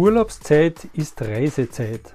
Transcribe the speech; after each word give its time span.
Urlaubszeit 0.00 0.88
ist 0.94 1.20
Reisezeit. 1.20 2.14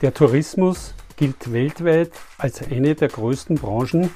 Der 0.00 0.14
Tourismus 0.14 0.94
gilt 1.16 1.52
weltweit 1.52 2.12
als 2.38 2.62
eine 2.62 2.94
der 2.94 3.08
größten 3.08 3.56
Branchen, 3.56 4.10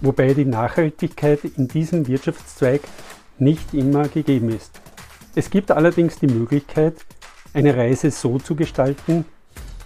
wobei 0.00 0.34
die 0.34 0.44
Nachhaltigkeit 0.44 1.44
in 1.44 1.68
diesem 1.68 2.08
Wirtschaftszweig 2.08 2.80
nicht 3.38 3.72
immer 3.74 4.08
gegeben 4.08 4.48
ist. 4.48 4.80
Es 5.36 5.50
gibt 5.50 5.70
allerdings 5.70 6.18
die 6.18 6.26
Möglichkeit, 6.26 6.96
eine 7.54 7.76
Reise 7.76 8.10
so 8.10 8.40
zu 8.40 8.56
gestalten, 8.56 9.24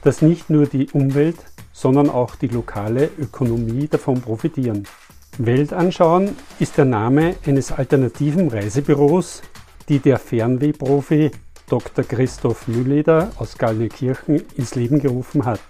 dass 0.02 0.22
nicht 0.22 0.48
nur 0.48 0.64
die 0.64 0.88
Umwelt, 0.92 1.36
sondern 1.74 2.08
auch 2.08 2.36
die 2.36 2.48
lokale 2.48 3.10
Ökonomie 3.18 3.86
davon 3.86 4.22
profitieren. 4.22 4.88
Weltanschauen 5.36 6.34
ist 6.58 6.78
der 6.78 6.86
Name 6.86 7.34
eines 7.44 7.70
alternativen 7.70 8.48
Reisebüros, 8.48 9.42
die 9.90 9.98
der 9.98 10.18
Fernwehprofi 10.18 11.32
Dr. 11.70 12.04
Christoph 12.04 12.66
Mühleder 12.66 13.30
aus 13.38 13.56
Gallneukirchen 13.56 14.42
ins 14.56 14.74
Leben 14.74 14.98
gerufen 14.98 15.44
hat. 15.44 15.60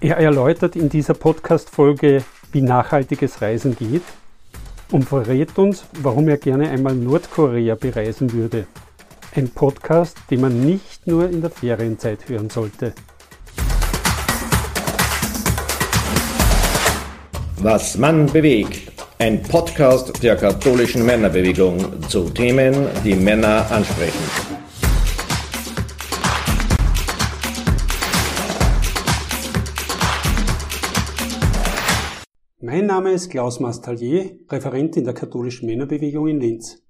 Er 0.00 0.16
erläutert 0.18 0.74
in 0.74 0.88
dieser 0.88 1.14
Podcast-Folge, 1.14 2.24
wie 2.50 2.60
nachhaltiges 2.60 3.40
Reisen 3.40 3.76
geht 3.76 4.02
und 4.90 5.04
verrät 5.04 5.56
uns, 5.56 5.84
warum 6.02 6.28
er 6.28 6.38
gerne 6.38 6.68
einmal 6.70 6.96
Nordkorea 6.96 7.76
bereisen 7.76 8.32
würde. 8.32 8.66
Ein 9.36 9.48
Podcast, 9.48 10.16
den 10.28 10.40
man 10.40 10.60
nicht 10.60 11.06
nur 11.06 11.30
in 11.30 11.40
der 11.40 11.50
Ferienzeit 11.50 12.28
hören 12.28 12.50
sollte. 12.50 12.92
Was 17.58 17.96
Mann 17.96 18.26
bewegt. 18.26 18.92
Ein 19.18 19.42
Podcast 19.42 20.20
der 20.20 20.34
katholischen 20.34 21.06
Männerbewegung 21.06 22.02
zu 22.08 22.28
Themen, 22.30 22.88
die 23.04 23.14
Männer 23.14 23.70
ansprechen. 23.70 24.53
Mein 32.74 32.86
Name 32.86 33.12
ist 33.12 33.30
Klaus 33.30 33.60
Mastallier, 33.60 34.32
Referent 34.50 34.96
in 34.96 35.04
der 35.04 35.14
katholischen 35.14 35.66
Männerbewegung 35.66 36.26
in 36.26 36.40
Linz. 36.40 36.82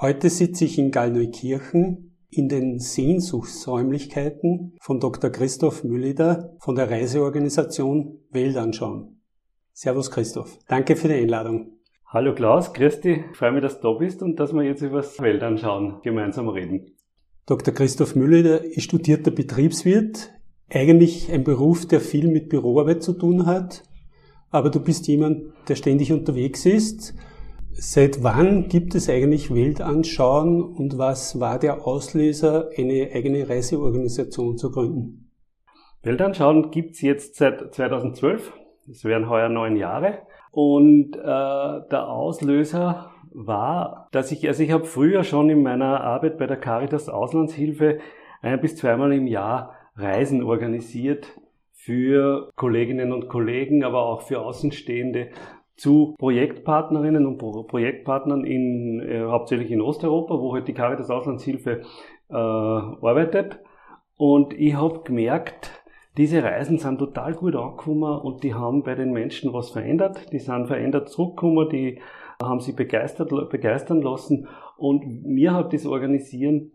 Heute 0.00 0.28
sitze 0.28 0.64
ich 0.64 0.80
in 0.80 0.90
Gallneukirchen 0.90 2.16
in 2.28 2.48
den 2.48 2.80
Sehnsuchtsräumlichkeiten 2.80 4.76
von 4.80 4.98
Dr. 4.98 5.30
Christoph 5.30 5.84
Mülleder 5.84 6.56
von 6.58 6.74
der 6.74 6.90
Reiseorganisation 6.90 8.18
Welt 8.32 8.56
anschauen. 8.56 9.20
Servus 9.72 10.10
Christoph, 10.10 10.58
danke 10.66 10.96
für 10.96 11.06
die 11.06 11.14
Einladung. 11.14 11.78
Hallo 12.04 12.34
Klaus, 12.34 12.72
grüß 12.72 13.02
dich, 13.02 13.20
freue 13.34 13.52
mich, 13.52 13.62
dass 13.62 13.78
du 13.78 13.92
da 13.92 13.98
bist 13.98 14.24
und 14.24 14.40
dass 14.40 14.52
wir 14.52 14.64
jetzt 14.64 14.82
über 14.82 15.02
das 15.02 15.20
Weltanschauen 15.20 16.00
gemeinsam 16.02 16.48
reden. 16.48 16.96
Dr. 17.46 17.72
Christoph 17.72 18.16
Mülleder 18.16 18.64
ist 18.64 18.82
studierter 18.82 19.30
Betriebswirt, 19.30 20.32
eigentlich 20.68 21.30
ein 21.30 21.44
Beruf, 21.44 21.86
der 21.86 22.00
viel 22.00 22.26
mit 22.26 22.48
Büroarbeit 22.48 23.04
zu 23.04 23.12
tun 23.12 23.46
hat 23.46 23.84
aber 24.52 24.70
du 24.70 24.78
bist 24.78 25.08
jemand, 25.08 25.52
der 25.68 25.74
ständig 25.74 26.12
unterwegs 26.12 26.66
ist. 26.66 27.14
Seit 27.72 28.22
wann 28.22 28.68
gibt 28.68 28.94
es 28.94 29.08
eigentlich 29.08 29.52
Weltanschauen 29.52 30.62
und 30.62 30.98
was 30.98 31.40
war 31.40 31.58
der 31.58 31.86
Auslöser, 31.86 32.68
eine 32.76 33.10
eigene 33.14 33.48
Reiseorganisation 33.48 34.58
zu 34.58 34.70
gründen? 34.70 35.30
Weltanschauen 36.02 36.70
gibt's 36.70 37.00
jetzt 37.00 37.36
seit 37.36 37.74
2012. 37.74 38.52
Das 38.86 39.04
wären 39.04 39.30
heuer 39.30 39.48
neun 39.48 39.76
Jahre. 39.76 40.18
Und 40.50 41.16
äh, 41.16 41.20
der 41.22 42.08
Auslöser 42.08 43.10
war, 43.32 44.08
dass 44.12 44.30
ich, 44.32 44.46
also 44.46 44.62
ich 44.62 44.70
habe 44.70 44.84
früher 44.84 45.24
schon 45.24 45.48
in 45.48 45.62
meiner 45.62 46.02
Arbeit 46.02 46.36
bei 46.36 46.46
der 46.46 46.58
Caritas 46.58 47.08
Auslandshilfe 47.08 48.00
ein 48.42 48.60
bis 48.60 48.76
zweimal 48.76 49.12
im 49.14 49.26
Jahr 49.26 49.74
Reisen 49.96 50.42
organisiert 50.42 51.28
für 51.84 52.52
Kolleginnen 52.54 53.12
und 53.12 53.28
Kollegen, 53.28 53.82
aber 53.82 54.06
auch 54.06 54.22
für 54.22 54.40
Außenstehende 54.40 55.30
zu 55.74 56.14
Projektpartnerinnen 56.16 57.26
und 57.26 57.38
Projektpartnern 57.38 58.44
in, 58.44 59.00
äh, 59.00 59.24
hauptsächlich 59.24 59.72
in 59.72 59.80
Osteuropa, 59.80 60.38
wo 60.38 60.54
halt 60.54 60.68
die 60.68 60.74
Caritas 60.74 61.10
Auslandshilfe 61.10 61.82
äh, 62.30 62.34
arbeitet. 62.34 63.58
Und 64.16 64.54
ich 64.54 64.74
habe 64.74 65.00
gemerkt, 65.02 65.82
diese 66.16 66.44
Reisen 66.44 66.78
sind 66.78 66.98
total 66.98 67.34
gut 67.34 67.56
angekommen 67.56 68.20
und 68.20 68.44
die 68.44 68.54
haben 68.54 68.84
bei 68.84 68.94
den 68.94 69.12
Menschen 69.12 69.52
was 69.52 69.70
verändert. 69.70 70.32
Die 70.32 70.38
sind 70.38 70.68
verändert 70.68 71.08
zurückgekommen, 71.08 71.68
die 71.68 72.00
haben 72.40 72.60
sich 72.60 72.76
begeistert, 72.76 73.30
begeistern 73.50 74.02
lassen. 74.02 74.46
Und 74.76 75.24
mir 75.24 75.52
hat 75.52 75.72
das 75.72 75.86
Organisieren 75.86 76.72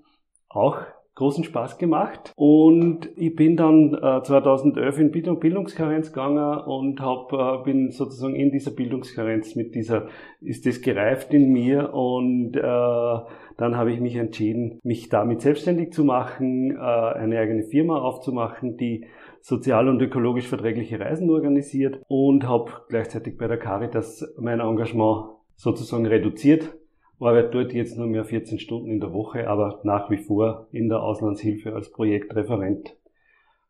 auch 0.50 0.80
großen 1.18 1.44
Spaß 1.44 1.80
gemacht. 1.80 2.32
Und 2.36 3.10
ich 3.16 3.36
bin 3.36 3.58
dann 3.58 3.96
äh, 3.96 4.22
2011 4.22 5.00
in 5.00 5.12
Bildung, 5.12 5.40
Bildungskarenz 5.40 6.14
gegangen 6.14 6.60
und 6.60 7.02
hab, 7.02 7.34
äh, 7.34 7.64
bin 7.64 7.92
sozusagen 7.92 8.36
in 8.36 8.52
dieser 8.52 8.70
Bildungskarenz 8.72 9.56
mit 9.56 9.74
dieser, 9.74 10.08
ist 10.42 10.68
das 10.68 10.82
gereift 10.82 11.34
in 11.34 11.52
mir 11.52 11.92
und 11.94 12.56
äh, 12.56 12.62
dann 12.62 13.76
habe 13.76 13.92
ich 13.92 14.00
mich 14.00 14.16
entschieden, 14.16 14.80
mich 14.84 15.10
damit 15.10 15.42
selbstständig 15.42 15.92
zu 15.92 16.04
machen, 16.04 16.76
äh, 16.76 16.80
eine 16.80 17.40
eigene 17.40 17.64
Firma 17.64 18.00
aufzumachen, 18.00 18.78
die 18.78 19.08
sozial 19.42 19.90
und 19.90 20.00
ökologisch 20.00 20.48
verträgliche 20.48 21.00
Reisen 21.00 21.32
organisiert 21.32 22.00
und 22.08 22.48
habe 22.48 22.72
gleichzeitig 22.90 23.38
bei 23.40 23.48
der 23.48 23.58
Caritas 23.58 24.24
mein 24.40 24.60
Engagement 24.60 25.30
sozusagen 25.56 26.06
reduziert 26.06 26.76
arbeite 27.20 27.50
dort 27.50 27.74
jetzt 27.74 27.98
nur 27.98 28.08
mehr 28.08 28.26
14 28.26 28.60
Stunden 28.60 28.90
in 28.90 29.00
der 29.00 29.14
Woche, 29.14 29.48
aber 29.50 29.80
nach 29.84 30.10
wie 30.10 30.18
vor 30.18 30.68
in 30.72 30.90
der 30.90 31.02
Auslandshilfe 31.02 31.74
als 31.74 31.92
Projektreferent 31.92 32.96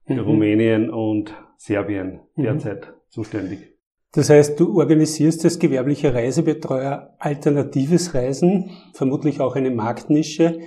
für 0.06 0.14
mhm. 0.14 0.20
Rumänien 0.20 0.90
und 0.90 1.34
Serbien 1.58 2.22
mhm. 2.36 2.44
derzeit 2.44 2.88
mhm. 2.88 2.92
zuständig. 3.10 3.60
Das 4.14 4.30
heißt, 4.30 4.60
du 4.60 4.80
organisierst 4.80 5.44
als 5.46 5.60
gewerblicher 5.60 6.14
Reisebetreuer 6.14 7.14
alternatives 7.20 8.14
Reisen, 8.14 8.72
vermutlich 8.94 9.42
auch 9.42 9.56
eine 9.56 9.70
Marktnische, 9.70 10.60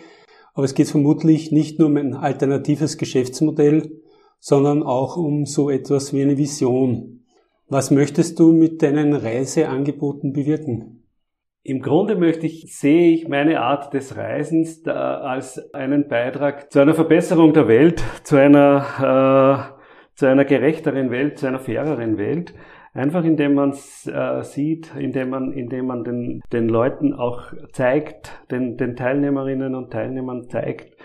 aber 0.54 0.64
es 0.64 0.74
geht 0.74 0.88
vermutlich 0.88 1.52
nicht 1.52 1.78
nur 1.78 1.88
um 1.88 1.96
ein 1.96 2.14
alternatives 2.14 2.98
Geschäftsmodell, 2.98 3.90
sondern 4.38 4.82
auch 4.82 5.16
um 5.16 5.46
so 5.46 5.70
etwas 5.70 6.12
wie 6.12 6.22
eine 6.22 6.38
Vision. 6.38 7.24
Was 7.68 7.90
möchtest 7.90 8.38
du 8.38 8.52
mit 8.52 8.82
deinen 8.82 9.14
Reiseangeboten 9.14 10.32
bewirken? 10.32 10.99
Im 11.62 11.82
Grunde 11.82 12.16
möchte 12.16 12.46
ich, 12.46 12.74
sehe 12.74 13.12
ich 13.12 13.28
meine 13.28 13.60
Art 13.60 13.92
des 13.92 14.16
Reisens 14.16 14.86
als 14.86 15.74
einen 15.74 16.08
Beitrag 16.08 16.72
zu 16.72 16.80
einer 16.80 16.94
Verbesserung 16.94 17.52
der 17.52 17.68
Welt, 17.68 18.02
zu 18.22 18.36
einer, 18.36 19.74
äh, 19.76 20.14
zu 20.14 20.26
einer 20.26 20.46
gerechteren 20.46 21.10
Welt, 21.10 21.38
zu 21.38 21.46
einer 21.46 21.58
faireren 21.58 22.16
Welt. 22.16 22.54
Einfach 22.94 23.24
indem 23.24 23.54
man 23.54 23.70
es 23.70 24.06
äh, 24.06 24.42
sieht, 24.42 24.96
indem 24.96 25.30
man, 25.30 25.52
indem 25.52 25.86
man 25.86 26.02
den, 26.02 26.40
den 26.50 26.68
Leuten 26.68 27.12
auch 27.12 27.52
zeigt, 27.72 28.42
den, 28.50 28.76
den 28.78 28.96
Teilnehmerinnen 28.96 29.74
und 29.74 29.92
Teilnehmern 29.92 30.48
zeigt, 30.48 30.96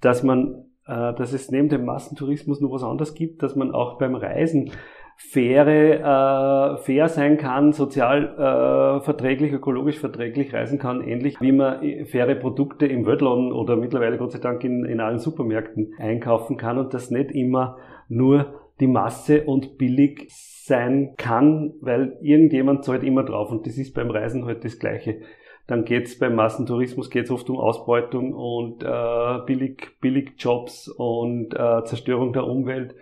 dass 0.00 0.22
man, 0.22 0.64
äh, 0.86 1.12
dass 1.12 1.32
es 1.32 1.50
neben 1.50 1.68
dem 1.68 1.84
Massentourismus 1.84 2.60
noch 2.60 2.70
was 2.70 2.84
anderes 2.84 3.14
gibt, 3.14 3.42
dass 3.42 3.56
man 3.56 3.72
auch 3.72 3.98
beim 3.98 4.14
Reisen 4.14 4.70
faire, 5.16 5.68
äh, 5.68 6.76
fair 6.78 7.08
sein 7.08 7.38
kann, 7.38 7.72
sozial 7.72 8.24
äh, 8.24 9.04
verträglich, 9.04 9.52
ökologisch 9.52 9.98
verträglich 9.98 10.52
reisen 10.52 10.78
kann, 10.78 11.00
ähnlich 11.00 11.40
wie 11.40 11.52
man 11.52 12.06
faire 12.06 12.34
Produkte 12.34 12.86
im 12.86 13.06
Weltladen 13.06 13.52
oder 13.52 13.76
mittlerweile 13.76 14.18
Gott 14.18 14.32
sei 14.32 14.38
Dank 14.38 14.64
in, 14.64 14.84
in 14.84 15.00
allen 15.00 15.18
Supermärkten 15.18 15.94
einkaufen 15.98 16.56
kann 16.56 16.78
und 16.78 16.92
das 16.94 17.10
nicht 17.10 17.32
immer 17.32 17.78
nur 18.08 18.62
die 18.80 18.86
Masse 18.86 19.44
und 19.44 19.78
billig 19.78 20.26
sein 20.28 21.14
kann, 21.16 21.74
weil 21.80 22.18
irgendjemand 22.20 22.84
zahlt 22.84 23.04
immer 23.04 23.24
drauf 23.24 23.50
und 23.50 23.66
das 23.66 23.78
ist 23.78 23.94
beim 23.94 24.10
Reisen 24.10 24.44
halt 24.44 24.64
das 24.64 24.78
Gleiche. 24.78 25.20
Dann 25.66 25.84
geht's 25.84 26.18
beim 26.18 26.34
Massentourismus 26.34 27.10
geht's 27.10 27.30
oft 27.30 27.48
um 27.48 27.58
Ausbeutung 27.58 28.34
und 28.34 28.82
äh, 28.82 29.38
billig, 29.46 30.00
billig 30.00 30.32
Jobs 30.38 30.88
und 30.88 31.54
äh, 31.54 31.84
Zerstörung 31.84 32.32
der 32.32 32.46
Umwelt. 32.46 32.94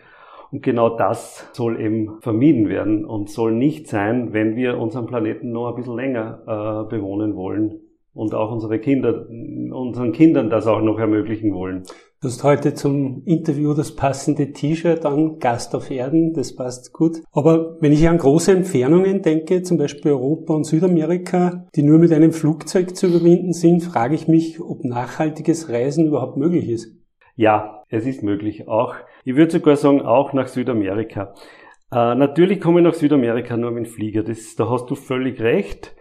Und 0.52 0.62
genau 0.62 0.96
das 0.96 1.48
soll 1.52 1.80
eben 1.80 2.20
vermieden 2.20 2.68
werden 2.68 3.04
und 3.04 3.30
soll 3.30 3.52
nicht 3.52 3.86
sein, 3.86 4.32
wenn 4.32 4.56
wir 4.56 4.78
unseren 4.78 5.06
Planeten 5.06 5.52
noch 5.52 5.68
ein 5.68 5.76
bisschen 5.76 5.96
länger 5.96 6.42
äh, 6.42 6.90
bewohnen 6.90 7.36
wollen 7.36 7.80
und 8.14 8.34
auch 8.34 8.50
unsere 8.50 8.80
Kinder, 8.80 9.26
unseren 9.28 10.12
Kindern 10.12 10.50
das 10.50 10.66
auch 10.66 10.82
noch 10.82 10.98
ermöglichen 10.98 11.54
wollen. 11.54 11.84
Du 12.22 12.28
hast 12.28 12.44
heute 12.44 12.74
zum 12.74 13.22
Interview 13.24 13.72
das 13.72 13.94
passende 13.96 14.52
T-Shirt 14.52 15.06
an, 15.06 15.38
Gast 15.38 15.74
auf 15.74 15.90
Erden, 15.90 16.34
das 16.34 16.54
passt 16.54 16.92
gut. 16.92 17.22
Aber 17.32 17.78
wenn 17.80 17.92
ich 17.92 18.06
an 18.06 18.18
große 18.18 18.52
Entfernungen 18.52 19.22
denke, 19.22 19.62
zum 19.62 19.78
Beispiel 19.78 20.12
Europa 20.12 20.52
und 20.52 20.64
Südamerika, 20.64 21.66
die 21.74 21.82
nur 21.82 21.98
mit 21.98 22.12
einem 22.12 22.32
Flugzeug 22.32 22.94
zu 22.94 23.06
überwinden 23.06 23.54
sind, 23.54 23.82
frage 23.82 24.16
ich 24.16 24.28
mich, 24.28 24.60
ob 24.60 24.84
nachhaltiges 24.84 25.70
Reisen 25.70 26.08
überhaupt 26.08 26.36
möglich 26.36 26.68
ist. 26.68 26.99
Ja, 27.40 27.84
es 27.88 28.04
ist 28.04 28.22
möglich. 28.22 28.68
Auch, 28.68 28.96
ich 29.24 29.34
würde 29.34 29.50
sogar 29.50 29.74
sagen, 29.76 30.02
auch 30.02 30.34
nach 30.34 30.46
Südamerika. 30.46 31.32
Äh, 31.90 32.14
natürlich 32.14 32.60
komme 32.60 32.80
ich 32.80 32.84
nach 32.84 32.92
Südamerika 32.92 33.56
nur 33.56 33.70
mit 33.70 33.86
dem 33.86 33.90
Flieger. 33.90 34.22
Das, 34.22 34.56
da 34.56 34.68
hast 34.68 34.90
du 34.90 34.94
völlig 34.94 35.40
recht. 35.40 35.96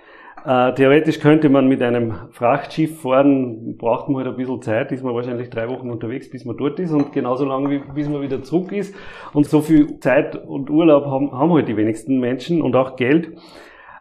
Äh, 0.46 0.74
theoretisch 0.74 1.22
könnte 1.22 1.48
man 1.48 1.70
mit 1.70 1.82
einem 1.82 2.14
Frachtschiff 2.32 3.04
fahren, 3.04 3.78
braucht 3.78 4.10
man 4.10 4.26
halt 4.26 4.34
ein 4.34 4.36
bisschen 4.36 4.62
Zeit, 4.62 4.92
ist 4.92 5.02
man 5.02 5.16
wahrscheinlich 5.16 5.50
drei 5.50 5.70
Wochen 5.70 5.90
unterwegs, 5.90 6.30
bis 6.30 6.44
man 6.44 6.58
dort 6.58 6.78
ist 6.78 6.92
und 6.92 7.14
genauso 7.14 7.46
lange, 7.46 7.70
wie, 7.70 7.80
bis 7.94 8.10
man 8.10 8.22
wieder 8.22 8.44
zurück 8.44 8.74
ist. 8.74 8.94
Und 9.32 9.46
so 9.46 9.62
viel 9.62 9.98
Zeit 10.02 10.46
und 10.46 10.70
Urlaub 10.70 11.06
haben, 11.06 11.32
haben 11.32 11.54
halt 11.54 11.70
die 11.70 11.78
wenigsten 11.78 12.20
Menschen 12.20 12.62
und 12.62 12.76
auch 12.76 12.98
Geld. 12.98 13.38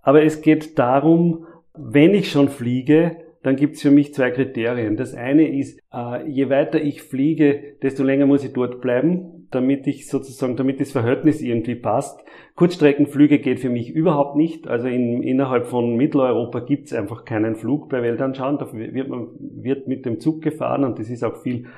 Aber 0.02 0.24
es 0.24 0.40
geht 0.40 0.76
darum, 0.76 1.46
wenn 1.72 2.14
ich 2.14 2.32
schon 2.32 2.48
fliege, 2.48 3.27
dann 3.48 3.56
gibt 3.56 3.76
es 3.76 3.82
für 3.82 3.90
mich 3.90 4.12
zwei 4.12 4.30
Kriterien. 4.30 4.98
Das 4.98 5.14
eine 5.14 5.48
ist, 5.48 5.80
äh, 5.90 6.28
je 6.28 6.50
weiter 6.50 6.82
ich 6.82 7.00
fliege, 7.00 7.76
desto 7.82 8.04
länger 8.04 8.26
muss 8.26 8.44
ich 8.44 8.52
dort 8.52 8.82
bleiben, 8.82 9.48
damit 9.50 9.86
ich 9.86 10.06
sozusagen, 10.06 10.54
damit 10.56 10.80
das 10.80 10.92
Verhältnis 10.92 11.40
irgendwie 11.40 11.74
passt. 11.74 12.22
Kurzstreckenflüge 12.56 13.38
geht 13.38 13.60
für 13.60 13.70
mich 13.70 13.88
überhaupt 13.88 14.36
nicht. 14.36 14.68
Also 14.68 14.86
in, 14.86 15.22
innerhalb 15.22 15.64
von 15.64 15.96
Mitteleuropa 15.96 16.60
gibt 16.60 16.88
es 16.88 16.92
einfach 16.92 17.24
keinen 17.24 17.54
Flug 17.54 17.88
bei 17.88 18.02
Weltanschauen. 18.02 18.58
Da 18.58 18.70
wird 18.70 19.08
man 19.08 19.28
wird 19.38 19.88
mit 19.88 20.04
dem 20.04 20.20
Zug 20.20 20.42
gefahren 20.42 20.84
und 20.84 20.98
das 20.98 21.08
ist 21.08 21.24
auch 21.24 21.36
viel 21.38 21.68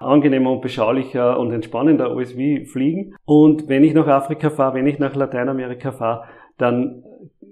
angenehmer 0.00 0.50
und 0.50 0.62
beschaulicher 0.62 1.38
und 1.38 1.52
entspannender 1.52 2.10
als 2.10 2.38
wie 2.38 2.64
fliegen. 2.64 3.16
Und 3.26 3.68
wenn 3.68 3.84
ich 3.84 3.92
nach 3.92 4.06
Afrika 4.06 4.48
fahre, 4.48 4.76
wenn 4.76 4.86
ich 4.86 4.98
nach 4.98 5.14
Lateinamerika 5.14 5.92
fahre, 5.92 6.24
dann 6.56 7.02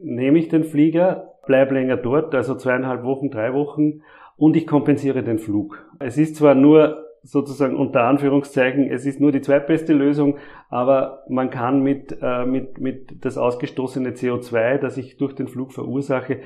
nehme 0.03 0.39
ich 0.39 0.49
den 0.49 0.65
Flieger, 0.65 1.35
bleib 1.47 1.73
länger 1.73 1.97
dort, 1.97 2.35
also 2.35 2.55
zweieinhalb 2.55 3.05
Wochen, 3.05 3.31
drei 3.31 3.53
Wochen 3.55 4.03
und 4.37 4.57
ich 4.57 4.67
kompensiere 4.67 5.23
den 5.23 5.39
Flug. 5.39 5.87
Es 5.99 6.19
ist 6.19 6.37
zwar 6.37 6.55
nur 6.55 7.07
sozusagen 7.23 7.77
unter 7.77 8.05
Anführungszeichen, 8.05 8.89
es 8.89 9.05
ist 9.05 9.21
nur 9.21 9.33
die 9.33 9.41
zweitbeste 9.41 9.93
Lösung, 9.93 10.37
aber 10.69 11.25
man 11.29 11.51
kann 11.51 11.83
mit, 11.83 12.17
äh, 12.23 12.47
mit, 12.47 12.79
mit 12.79 13.25
das 13.25 13.37
ausgestoßene 13.37 14.11
CO2, 14.11 14.79
das 14.79 14.97
ich 14.97 15.17
durch 15.17 15.35
den 15.35 15.49
Flug 15.49 15.73
verursache, 15.73 16.41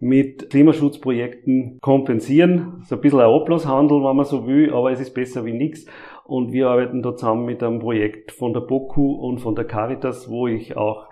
mit 0.00 0.50
Klimaschutzprojekten 0.50 1.78
kompensieren. 1.80 2.82
So 2.84 2.96
ein 2.96 3.00
bisschen 3.00 3.20
ein 3.20 3.26
Oblaushandel, 3.26 4.02
wenn 4.02 4.16
man 4.16 4.24
so 4.24 4.46
will, 4.46 4.72
aber 4.72 4.90
es 4.90 5.00
ist 5.00 5.14
besser 5.14 5.44
wie 5.44 5.52
nichts. 5.52 5.86
Und 6.24 6.52
wir 6.52 6.68
arbeiten 6.68 7.02
da 7.02 7.14
zusammen 7.14 7.44
mit 7.44 7.62
einem 7.62 7.78
Projekt 7.78 8.32
von 8.32 8.52
der 8.52 8.60
BOKU 8.60 9.14
und 9.14 9.38
von 9.38 9.54
der 9.54 9.66
Caritas, 9.66 10.30
wo 10.30 10.46
ich 10.46 10.76
auch 10.76 11.06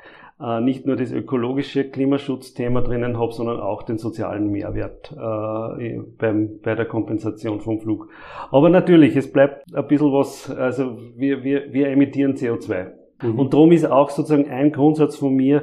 nicht 0.61 0.87
nur 0.87 0.97
das 0.97 1.13
ökologische 1.13 1.89
Klimaschutzthema 1.89 2.81
drinnen 2.81 3.17
habe, 3.19 3.33
sondern 3.33 3.61
auch 3.61 3.85
den 3.85 3.99
sozialen 3.99 4.51
Mehrwert 4.51 5.13
äh, 5.13 6.01
beim, 6.19 6.59
bei 6.63 6.75
der 6.75 6.87
Kompensation 6.87 7.61
vom 7.61 7.79
Flug. 7.79 8.09
Aber 8.51 8.69
natürlich, 8.69 9.15
es 9.15 9.31
bleibt 9.31 9.73
ein 9.73 9.87
bisschen 9.87 10.13
was, 10.13 10.51
also 10.51 10.99
wir, 11.17 11.45
wir, 11.45 11.73
wir 11.73 11.89
emittieren 11.89 12.35
CO2. 12.35 12.91
Mhm. 13.23 13.39
Und 13.39 13.55
darum 13.55 13.71
ist 13.71 13.85
auch 13.85 14.11
sozusagen 14.11 14.51
ein 14.51 14.73
Grundsatz 14.73 15.17
von 15.17 15.35
mir, 15.35 15.63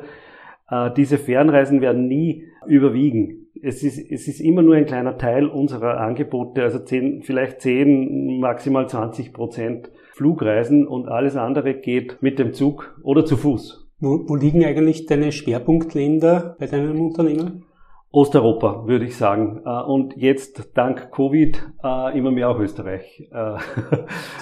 äh, 0.70 0.92
diese 0.96 1.18
Fernreisen 1.18 1.82
werden 1.82 2.08
nie 2.08 2.46
überwiegen. 2.66 3.48
Es 3.62 3.84
ist, 3.84 4.00
es 4.00 4.30
ist 4.30 4.40
immer 4.40 4.62
nur 4.62 4.76
ein 4.76 4.86
kleiner 4.86 5.18
Teil 5.18 5.48
unserer 5.48 6.00
Angebote, 6.00 6.64
also 6.64 6.80
10, 6.80 7.24
vielleicht 7.24 7.60
10, 7.62 8.40
maximal 8.40 8.88
20 8.88 9.34
Prozent 9.34 9.92
Flugreisen 10.14 10.88
und 10.88 11.10
alles 11.10 11.36
andere 11.36 11.74
geht 11.74 12.22
mit 12.22 12.40
dem 12.40 12.54
Zug 12.54 12.98
oder 13.04 13.26
zu 13.26 13.36
Fuß. 13.36 13.89
Wo, 14.00 14.24
wo 14.28 14.36
liegen 14.36 14.64
eigentlich 14.64 15.08
deine 15.08 15.32
Schwerpunktländer 15.32 16.56
bei 16.58 16.68
deinem 16.68 17.02
Unternehmen? 17.02 17.66
Osteuropa, 18.12 18.88
würde 18.88 19.06
ich 19.06 19.18
sagen. 19.18 19.62
Äh, 19.66 19.84
und 19.84 20.16
jetzt 20.18 20.72
dank 20.74 21.12
Covid 21.12 21.62
äh, 21.84 22.18
immer 22.18 22.32
mehr 22.32 22.50
auch 22.50 22.60
Österreich. 22.60 23.30
Äh, 23.32 23.36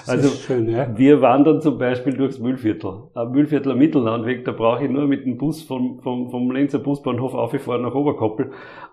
also 0.08 0.30
schön, 0.30 0.70
ja? 0.70 0.98
wir 0.98 1.22
wandern 1.22 1.60
zum 1.60 1.78
Beispiel 1.78 2.14
durchs 2.14 2.40
Mühlviertel. 2.40 3.10
Mühlviertler 3.30 3.76
Mittellandweg, 3.76 4.46
da 4.46 4.54
brauche 4.54 4.86
ich 4.86 4.90
nur 4.90 5.08
mit 5.08 5.26
dem 5.26 5.38
Bus 5.38 5.64
vom, 5.64 6.00
vom, 6.02 6.30
vom 6.30 6.52
Linzer 6.52 6.80
Busbahnhof 6.80 7.34
aufgefahren 7.34 7.82
nach 7.82 7.96
Oberkoppel 7.96 8.52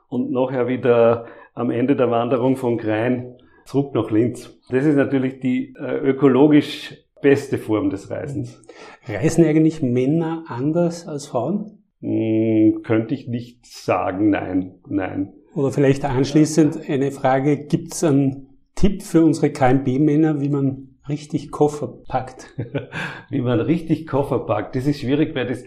und 0.08 0.32
nachher 0.32 0.66
wieder 0.66 1.26
am 1.55 1.70
Ende 1.70 1.94
der 1.94 2.11
Wanderung 2.11 2.56
von 2.56 2.78
Grein 2.78 3.37
zurück 3.66 3.94
nach 3.94 4.11
Linz. 4.11 4.61
Das 4.70 4.84
ist 4.84 4.96
natürlich 4.96 5.38
die 5.38 5.75
ökologisch 5.78 7.04
beste 7.25 7.56
Form 7.56 7.88
des 7.88 8.11
Reisens. 8.11 8.62
Reisen 9.09 9.47
eigentlich 9.47 9.82
Männer 9.82 10.44
anders 10.47 11.09
als 11.09 11.26
Frauen? 11.26 11.82
Hm, 12.00 12.82
könnte 12.85 13.15
ich 13.15 13.26
nicht 13.26 13.65
sagen, 13.65 14.29
nein, 14.29 14.75
nein. 14.87 15.32
Oder 15.55 15.73
vielleicht 15.73 16.05
anschließend 16.05 16.88
eine 16.88 17.11
Frage, 17.11 17.65
gibt 17.65 17.94
es 17.94 18.05
einen 18.05 18.59
Tipp 18.75 19.03
für 19.03 19.25
unsere 19.25 19.50
KMB-Männer, 19.50 20.43
wie 20.43 20.50
man 20.50 20.99
richtig 21.09 21.50
Koffer 21.50 21.88
packt? 21.88 22.53
wie 23.31 23.41
man 23.41 23.61
richtig 23.61 24.06
Koffer 24.06 24.41
packt, 24.41 24.76
das 24.76 24.87
ist 24.87 25.00
schwierig, 25.00 25.35
weil 25.35 25.47
das 25.47 25.65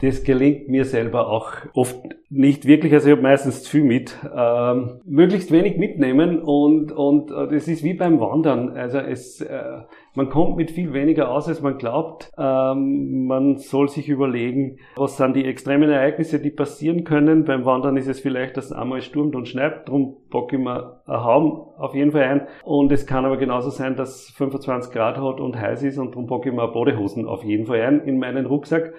das 0.00 0.22
gelingt 0.22 0.68
mir 0.68 0.84
selber 0.84 1.28
auch 1.28 1.52
oft 1.74 1.96
nicht 2.30 2.66
wirklich. 2.66 2.92
Also 2.92 3.08
ich 3.08 3.12
habe 3.12 3.22
meistens 3.22 3.64
zu 3.64 3.70
viel 3.70 3.82
mit. 3.82 4.16
Ähm, 4.32 5.00
möglichst 5.04 5.50
wenig 5.50 5.76
mitnehmen 5.76 6.40
und, 6.40 6.92
und 6.92 7.32
äh, 7.32 7.48
das 7.48 7.66
ist 7.66 7.82
wie 7.82 7.94
beim 7.94 8.20
Wandern. 8.20 8.70
Also 8.76 8.98
es, 8.98 9.40
äh, 9.40 9.80
man 10.18 10.30
kommt 10.30 10.56
mit 10.56 10.72
viel 10.72 10.92
weniger 10.92 11.30
aus, 11.30 11.46
als 11.46 11.62
man 11.62 11.78
glaubt. 11.78 12.32
Ähm, 12.36 13.26
man 13.26 13.56
soll 13.58 13.88
sich 13.88 14.08
überlegen, 14.08 14.78
was 14.96 15.16
sind 15.16 15.36
die 15.36 15.44
extremen 15.44 15.88
Ereignisse, 15.90 16.40
die 16.40 16.50
passieren 16.50 17.04
können. 17.04 17.44
Beim 17.44 17.64
Wandern 17.64 17.96
ist 17.96 18.08
es 18.08 18.18
vielleicht, 18.18 18.56
dass 18.56 18.66
es 18.66 18.72
einmal 18.72 19.00
stürmt 19.00 19.36
und 19.36 19.46
schneit. 19.46 19.86
Darum 19.86 20.16
packe 20.28 20.56
ich 20.56 20.62
mir 20.62 21.02
ein 21.06 21.22
Haum 21.22 21.68
auf 21.78 21.94
jeden 21.94 22.10
Fall 22.10 22.24
ein. 22.24 22.48
Und 22.64 22.90
es 22.90 23.06
kann 23.06 23.26
aber 23.26 23.36
genauso 23.36 23.70
sein, 23.70 23.94
dass 23.94 24.24
es 24.24 24.30
25 24.30 24.92
Grad 24.92 25.18
hat 25.18 25.38
und 25.38 25.56
heiß 25.56 25.84
ist 25.84 25.98
und 25.98 26.16
darum 26.16 26.26
packe 26.26 26.48
ich 26.48 26.54
mir 26.54 26.66
Badehosen 26.66 27.24
auf 27.28 27.44
jeden 27.44 27.66
Fall 27.66 27.80
ein 27.80 28.00
in 28.00 28.18
meinen 28.18 28.46
Rucksack. 28.46 28.94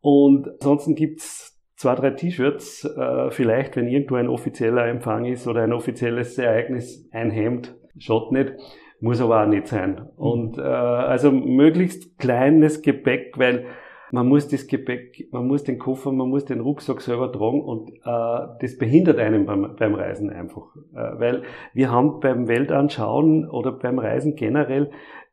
Und 0.00 0.48
ansonsten 0.48 0.94
gibt's 0.94 1.62
zwei, 1.76 1.94
drei 1.94 2.10
T-Shirts, 2.12 2.86
äh, 2.86 3.30
vielleicht, 3.30 3.76
wenn 3.76 3.86
irgendwo 3.86 4.14
ein 4.14 4.28
offizieller 4.28 4.86
Empfang 4.86 5.26
ist 5.26 5.46
oder 5.46 5.60
ein 5.60 5.74
offizielles 5.74 6.38
Ereignis, 6.38 7.06
ein 7.12 7.30
Hemd, 7.30 7.74
schaut 7.98 8.32
nicht, 8.32 8.54
muss 9.00 9.20
aber 9.20 9.42
auch 9.42 9.48
nicht 9.48 9.68
sein. 9.68 10.08
Und 10.16 10.58
äh, 10.58 10.62
also 10.62 11.30
möglichst 11.30 12.18
kleines 12.18 12.82
Gepäck, 12.82 13.34
weil 13.36 13.66
man 14.12 14.28
muss 14.28 14.46
das 14.48 14.68
Gepäck, 14.68 15.28
man 15.32 15.48
muss 15.48 15.64
den 15.64 15.78
Koffer, 15.78 16.12
man 16.12 16.28
muss 16.28 16.44
den 16.44 16.60
Rucksack 16.60 17.00
selber 17.00 17.32
tragen 17.32 17.62
und 17.62 17.90
äh, 17.90 18.58
das 18.60 18.78
behindert 18.78 19.18
einen 19.18 19.44
beim, 19.44 19.74
beim 19.76 19.94
Reisen 19.94 20.30
einfach. 20.30 20.74
Äh, 20.94 21.18
weil 21.18 21.42
wir 21.72 21.90
haben 21.90 22.20
beim 22.20 22.46
Weltanschauen 22.46 23.48
oder 23.48 23.72
beim 23.72 23.98
Reisen 23.98 24.36
generell 24.36 24.90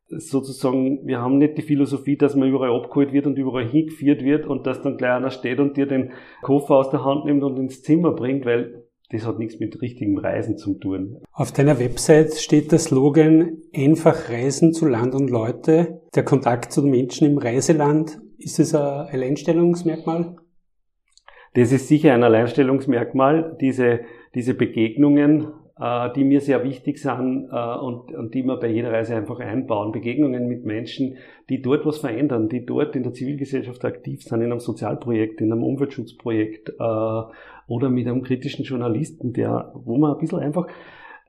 sozusagen, 0.08 1.06
wir 1.06 1.22
haben 1.22 1.38
nicht 1.38 1.58
die 1.58 1.62
Philosophie, 1.62 2.18
dass 2.18 2.36
man 2.36 2.50
überall 2.50 2.76
abgeholt 2.76 3.14
wird 3.14 3.28
und 3.28 3.38
überall 3.38 3.66
hingeführt 3.66 4.24
wird 4.24 4.46
und 4.46 4.68
dass 4.68 4.82
dann 4.82 4.98
gleich 4.98 5.14
einer 5.14 5.32
steht 5.32 5.60
und 5.60 5.78
dir 5.78 5.86
den 5.86 6.12
Koffer 6.42 6.76
aus 6.76 6.90
der 6.90 7.06
Hand 7.06 7.26
nimmt 7.26 7.44
und 7.44 7.58
ins 7.58 7.82
Zimmer 7.82 8.12
bringt, 8.12 8.46
weil 8.46 8.84
das 9.12 9.26
hat 9.26 9.40
nichts 9.40 9.60
mit 9.60 9.82
richtigem 9.82 10.18
Reisen 10.18 10.58
zu 10.58 10.76
tun. 10.76 11.20
Auf 11.34 11.52
deiner 11.52 11.80
Website 11.80 12.36
steht 12.36 12.72
der 12.72 12.80
Slogan 12.80 13.58
einfach 13.76 14.30
Reisen 14.30 14.74
zu 14.74 14.88
Land 14.88 15.14
und 15.16 15.30
Leute. 15.30 16.02
Der 16.16 16.24
Kontakt 16.24 16.72
zu 16.72 16.82
den 16.82 16.92
Menschen 16.92 17.28
im 17.28 17.38
Reiseland, 17.38 18.20
ist 18.38 18.60
es 18.60 18.74
ein 18.74 18.82
Alleinstellungsmerkmal? 18.82 20.38
Das 21.54 21.72
ist 21.74 21.90
sicher 21.90 22.14
ein 22.14 22.24
Alleinstellungsmerkmal, 22.24 23.58
diese, 23.60 24.02
diese 24.34 24.54
Begegnungen 24.54 25.52
äh, 25.82 26.12
die 26.14 26.24
mir 26.24 26.42
sehr 26.42 26.64
wichtig 26.64 27.00
sind 27.00 27.50
äh, 27.52 27.78
und, 27.80 28.14
und 28.14 28.36
die 28.36 28.44
wir 28.44 28.58
bei 28.58 28.68
jeder 28.68 28.92
Reise 28.92 29.16
einfach 29.16 29.40
einbauen. 29.40 29.92
Begegnungen 29.92 30.48
mit 30.48 30.64
Menschen, 30.64 31.18
die 31.50 31.62
dort 31.62 31.88
was 31.88 31.98
verändern, 31.98 32.50
die 32.50 32.66
dort 32.66 32.96
in 32.96 33.02
der 33.02 33.14
Zivilgesellschaft 33.14 33.84
aktiv 33.84 34.22
sind, 34.22 34.42
in 34.42 34.52
einem 34.52 34.60
Sozialprojekt, 34.60 35.42
in 35.42 35.52
einem 35.52 35.64
Umweltschutzprojekt 35.64 36.70
äh, 36.70 37.22
oder 37.72 37.90
mit 37.90 38.06
einem 38.06 38.22
kritischen 38.22 38.66
Journalisten, 38.66 39.32
der, 39.32 39.72
wo 39.76 39.98
man 39.98 40.14
ein 40.14 40.20
bisschen 40.20 40.40
einfach 40.40 40.68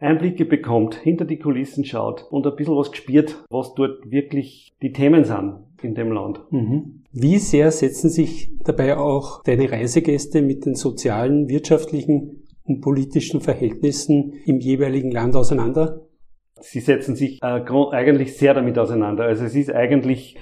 Einblicke 0.01 0.45
bekommt, 0.45 0.97
hinter 0.97 1.25
die 1.25 1.39
Kulissen 1.39 1.85
schaut 1.85 2.27
und 2.31 2.45
ein 2.45 2.57
bisschen 2.57 2.77
was 2.77 2.91
gespürt, 2.91 3.45
was 3.49 3.73
dort 3.75 4.11
wirklich 4.11 4.75
die 4.83 4.93
Themen 4.93 5.25
sind 5.25 5.61
in 5.83 5.95
dem 5.95 6.11
Land. 6.11 6.41
Mhm. 6.51 7.05
Wie 7.13 7.39
sehr 7.39 7.71
setzen 7.71 8.11
sich 8.11 8.51
dabei 8.65 8.97
auch 8.97 9.45
deine 9.45 9.71
Reisegäste 9.71 10.43
mit 10.43 10.67
den 10.67 10.75
sozialen, 10.75 11.49
wirtschaftlichen 11.49 12.43
und 12.65 12.81
politischen 12.81 13.41
Verhältnissen 13.41 14.33
im 14.45 14.59
jeweiligen 14.59 15.13
Land 15.13 15.37
auseinander? 15.37 16.01
Sie 16.61 16.81
setzen 16.81 17.15
sich 17.15 17.41
äh, 17.41 17.61
eigentlich 17.93 18.37
sehr 18.37 18.55
damit 18.55 18.79
auseinander. 18.79 19.25
Also 19.25 19.45
es 19.45 19.55
ist 19.55 19.73
eigentlich 19.73 20.37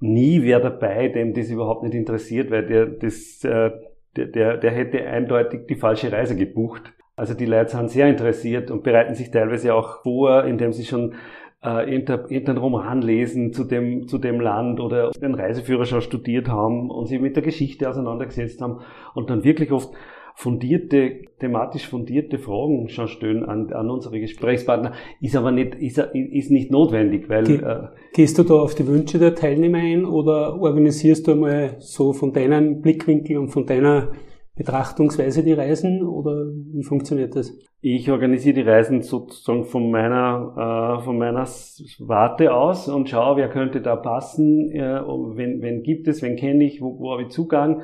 nie 0.00 0.42
wer 0.42 0.60
dabei, 0.60 1.08
dem 1.08 1.32
das 1.32 1.48
überhaupt 1.48 1.82
nicht 1.82 1.94
interessiert, 1.94 2.50
weil 2.50 2.66
der, 2.66 2.86
das, 2.86 3.42
äh, 3.44 3.70
der, 4.16 4.56
der, 4.56 4.70
hätte 4.70 5.06
eindeutig 5.06 5.66
die 5.68 5.76
falsche 5.76 6.10
Reise 6.10 6.36
gebucht. 6.36 6.92
Also 7.16 7.34
die 7.34 7.46
Leute 7.46 7.70
sind 7.70 7.90
sehr 7.90 8.08
interessiert 8.08 8.70
und 8.70 8.82
bereiten 8.82 9.14
sich 9.14 9.30
teilweise 9.30 9.74
auch 9.74 10.02
vor, 10.02 10.44
indem 10.44 10.72
sie 10.72 10.84
schon 10.84 11.14
äh, 11.62 11.90
irgendeinen 11.90 12.58
Roman 12.58 13.02
lesen 13.02 13.52
zu 13.52 13.64
dem, 13.64 14.06
zu 14.08 14.18
dem 14.18 14.40
Land 14.40 14.80
oder 14.80 15.10
den 15.10 15.34
Reiseführer 15.34 15.84
schon 15.84 16.02
studiert 16.02 16.48
haben 16.48 16.90
und 16.90 17.06
sich 17.06 17.20
mit 17.20 17.36
der 17.36 17.42
Geschichte 17.42 17.88
auseinandergesetzt 17.88 18.60
haben 18.60 18.80
und 19.14 19.30
dann 19.30 19.44
wirklich 19.44 19.72
oft 19.72 19.90
fundierte, 20.36 21.22
thematisch 21.40 21.88
fundierte 21.88 22.38
Fragen 22.38 22.90
schon 22.90 23.08
stellen 23.08 23.42
an, 23.44 23.72
an 23.72 23.88
unsere 23.88 24.20
Gesprächspartner, 24.20 24.92
ist 25.22 25.34
aber 25.34 25.50
nicht, 25.50 25.74
ist, 25.76 25.98
ist 25.98 26.50
nicht 26.50 26.70
notwendig, 26.70 27.30
weil. 27.30 27.44
Ge 27.44 27.56
äh, 27.62 27.88
gehst 28.12 28.38
du 28.38 28.42
da 28.42 28.54
auf 28.54 28.74
die 28.74 28.86
Wünsche 28.86 29.18
der 29.18 29.34
Teilnehmer 29.34 29.78
ein 29.78 30.04
oder 30.04 30.60
organisierst 30.60 31.26
du 31.26 31.32
einmal 31.32 31.76
so 31.78 32.12
von 32.12 32.34
deinem 32.34 32.82
Blickwinkel 32.82 33.38
und 33.38 33.48
von 33.48 33.64
deiner 33.64 34.12
Betrachtungsweise 34.56 35.42
die 35.42 35.54
Reisen 35.54 36.02
oder 36.02 36.46
wie 36.72 36.82
funktioniert 36.82 37.34
das? 37.34 37.58
Ich 37.80 38.10
organisiere 38.10 38.56
die 38.56 38.68
Reisen 38.68 39.00
sozusagen 39.00 39.64
von 39.64 39.90
meiner, 39.90 40.98
äh, 40.98 41.04
von 41.04 41.16
meiner 41.16 41.46
Warte 42.00 42.54
aus 42.54 42.88
und 42.88 43.08
schaue, 43.08 43.36
wer 43.38 43.48
könnte 43.48 43.80
da 43.80 43.96
passen, 43.96 44.70
äh, 44.70 45.00
wenn, 45.00 45.62
wenn 45.62 45.82
gibt 45.82 46.08
es, 46.08 46.20
wen 46.20 46.36
kenne 46.36 46.64
ich, 46.64 46.82
wo, 46.82 46.98
wo 46.98 47.12
habe 47.12 47.22
ich 47.22 47.28
Zugang 47.28 47.82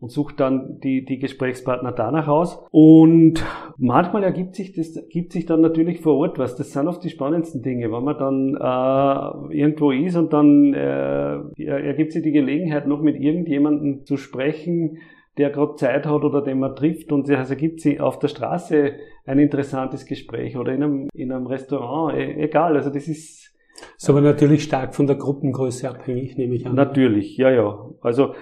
und 0.00 0.10
suche 0.10 0.34
dann 0.36 0.78
die, 0.80 1.04
die 1.04 1.18
Gesprächspartner 1.18 1.92
danach 1.92 2.28
aus. 2.28 2.64
Und 2.70 3.44
manchmal 3.76 4.22
ergibt 4.22 4.54
sich 4.54 4.72
das, 4.72 4.96
ergibt 4.96 5.32
sich 5.32 5.46
dann 5.46 5.60
natürlich 5.60 6.00
vor 6.00 6.16
Ort 6.16 6.38
was. 6.38 6.56
Das 6.56 6.72
sind 6.72 6.86
oft 6.86 7.02
die 7.02 7.10
spannendsten 7.10 7.62
Dinge, 7.62 7.90
wenn 7.90 8.04
man 8.04 8.18
dann 8.18 8.54
äh, 8.54 9.56
irgendwo 9.56 9.90
ist 9.90 10.16
und 10.16 10.32
dann 10.32 10.72
äh, 10.72 11.38
ergibt 11.64 12.12
sich 12.12 12.22
die 12.22 12.32
Gelegenheit, 12.32 12.86
noch 12.86 13.02
mit 13.02 13.20
irgendjemandem 13.20 14.04
zu 14.04 14.16
sprechen, 14.16 14.98
der 15.36 15.50
gerade 15.50 15.76
Zeit 15.76 16.06
hat 16.06 16.22
oder 16.22 16.42
den 16.42 16.58
man 16.58 16.74
trifft 16.76 17.12
und 17.12 17.28
es 17.28 17.50
ergibt 17.50 17.80
sich 17.80 18.00
auf 18.00 18.18
der 18.18 18.28
Straße 18.28 18.92
ein 19.24 19.38
interessantes 19.38 20.04
Gespräch 20.06 20.56
oder 20.56 20.72
in 20.72 20.82
einem, 20.82 21.08
in 21.14 21.32
einem 21.32 21.46
Restaurant, 21.46 22.16
e, 22.16 22.42
egal, 22.42 22.76
also 22.76 22.90
das 22.90 23.08
ist... 23.08 23.54
Ist 23.96 24.10
aber 24.10 24.20
natürlich 24.20 24.64
stark 24.64 24.96
von 24.96 25.06
der 25.06 25.14
Gruppengröße 25.14 25.88
abhängig, 25.88 26.36
nehme 26.36 26.56
ich 26.56 26.66
an. 26.66 26.74
Natürlich, 26.74 27.36
ja, 27.36 27.50
ja. 27.50 27.88
Also 28.00 28.34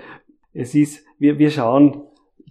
es 0.56 0.74
ist, 0.74 1.04
wir, 1.18 1.38
wir 1.38 1.50
schauen, 1.50 2.02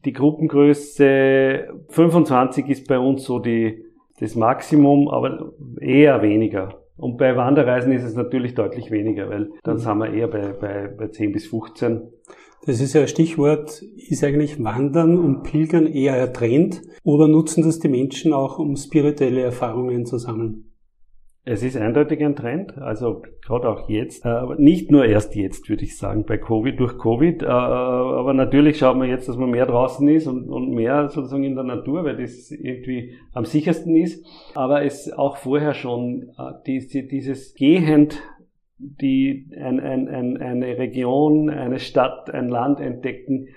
die 0.05 0.13
Gruppengröße 0.13 1.67
25 1.89 2.69
ist 2.69 2.88
bei 2.88 3.00
uns 3.00 3.24
so 3.24 3.39
die, 3.39 3.83
das 4.19 4.35
Maximum, 4.35 5.07
aber 5.09 5.53
eher 5.81 6.21
weniger. 6.21 6.81
Und 6.97 7.17
bei 7.17 7.35
Wanderreisen 7.35 7.91
ist 7.91 8.03
es 8.03 8.15
natürlich 8.15 8.53
deutlich 8.53 8.91
weniger, 8.91 9.29
weil 9.29 9.50
dann 9.63 9.75
mhm. 9.75 9.79
sind 9.79 9.97
wir 9.97 10.13
eher 10.13 10.27
bei, 10.27 10.53
bei, 10.53 10.88
bei 10.88 11.07
10 11.07 11.31
bis 11.31 11.47
15. 11.47 12.01
Das 12.65 12.79
ist 12.79 12.93
ja 12.93 13.01
ein 13.01 13.07
Stichwort, 13.07 13.81
ist 13.81 14.24
eigentlich 14.24 14.63
Wandern 14.63 15.17
und 15.17 15.43
Pilgern 15.43 15.88
eher 15.88 16.13
ein 16.13 16.33
Trend 16.33 16.81
oder 17.03 17.27
nutzen 17.27 17.63
das 17.63 17.79
die 17.79 17.89
Menschen 17.89 18.33
auch, 18.33 18.57
um 18.59 18.75
spirituelle 18.75 19.41
Erfahrungen 19.41 20.05
zu 20.05 20.17
sammeln? 20.17 20.71
Es 21.47 21.61
ist 21.61 21.77
eindeutig 21.77 22.23
ein 22.23 22.35
Trend, 22.35 22.75
also 22.79 23.21
gerade 23.45 23.69
auch 23.69 23.87
jetzt, 23.87 24.25
äh, 24.25 24.41
nicht 24.57 24.89
nur 24.89 25.05
erst 25.05 25.35
jetzt, 25.35 25.69
würde 25.69 25.83
ich 25.83 25.95
sagen, 25.95 26.25
bei 26.25 26.39
Covid, 26.39 26.79
durch 26.79 26.97
Covid, 26.97 27.43
äh, 27.43 27.45
aber 27.45 28.33
natürlich 28.33 28.79
schaut 28.79 28.97
man 28.97 29.09
jetzt, 29.09 29.29
dass 29.29 29.37
man 29.37 29.51
mehr 29.51 29.67
draußen 29.67 30.07
ist 30.07 30.25
und, 30.25 30.71
mehr 30.71 31.07
sozusagen 31.09 31.43
in 31.43 31.53
der 31.53 31.63
Natur, 31.63 32.03
weil 32.03 32.17
das 32.17 32.49
irgendwie 32.49 33.13
am 33.31 33.45
sichersten 33.45 33.95
ist, 33.95 34.25
aber 34.55 34.83
es 34.83 35.13
auch 35.13 35.37
vorher 35.37 35.75
schon 35.75 36.31
äh, 36.35 36.53
die, 36.65 37.07
dieses 37.07 37.53
Gehend 37.53 38.19
die 38.77 39.47
ein, 39.55 39.79
ein, 39.79 40.07
ein, 40.07 40.37
eine 40.37 40.77
Region, 40.77 41.49
eine 41.49 41.79
Stadt, 41.79 42.29
ein 42.29 42.49
Land 42.49 42.79
entdecken, 42.79 43.49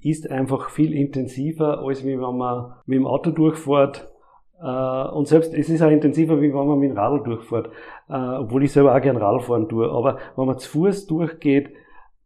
ist 0.00 0.30
einfach 0.30 0.70
viel 0.70 0.92
intensiver, 0.92 1.80
als 1.80 2.04
wenn 2.04 2.18
man 2.18 2.74
mit 2.86 2.98
dem 2.98 3.06
Auto 3.06 3.30
durchfährt. 3.30 4.06
äh, 4.06 4.13
und 4.62 5.28
selbst, 5.28 5.52
es 5.52 5.68
ist 5.68 5.82
auch 5.82 5.90
intensiver, 5.90 6.40
wie 6.40 6.52
wenn 6.52 6.66
man 6.66 6.78
mit 6.78 6.90
dem 6.90 6.96
Radl 6.96 7.22
durchfährt, 7.22 7.68
äh, 8.08 8.14
obwohl 8.14 8.64
ich 8.64 8.72
selber 8.72 8.94
auch 8.94 9.00
gern 9.00 9.16
Radl 9.16 9.40
fahren 9.40 9.68
tue. 9.68 9.90
Aber 9.90 10.18
wenn 10.36 10.46
man 10.46 10.58
zu 10.58 10.70
Fuß 10.70 11.06
durchgeht, 11.06 11.70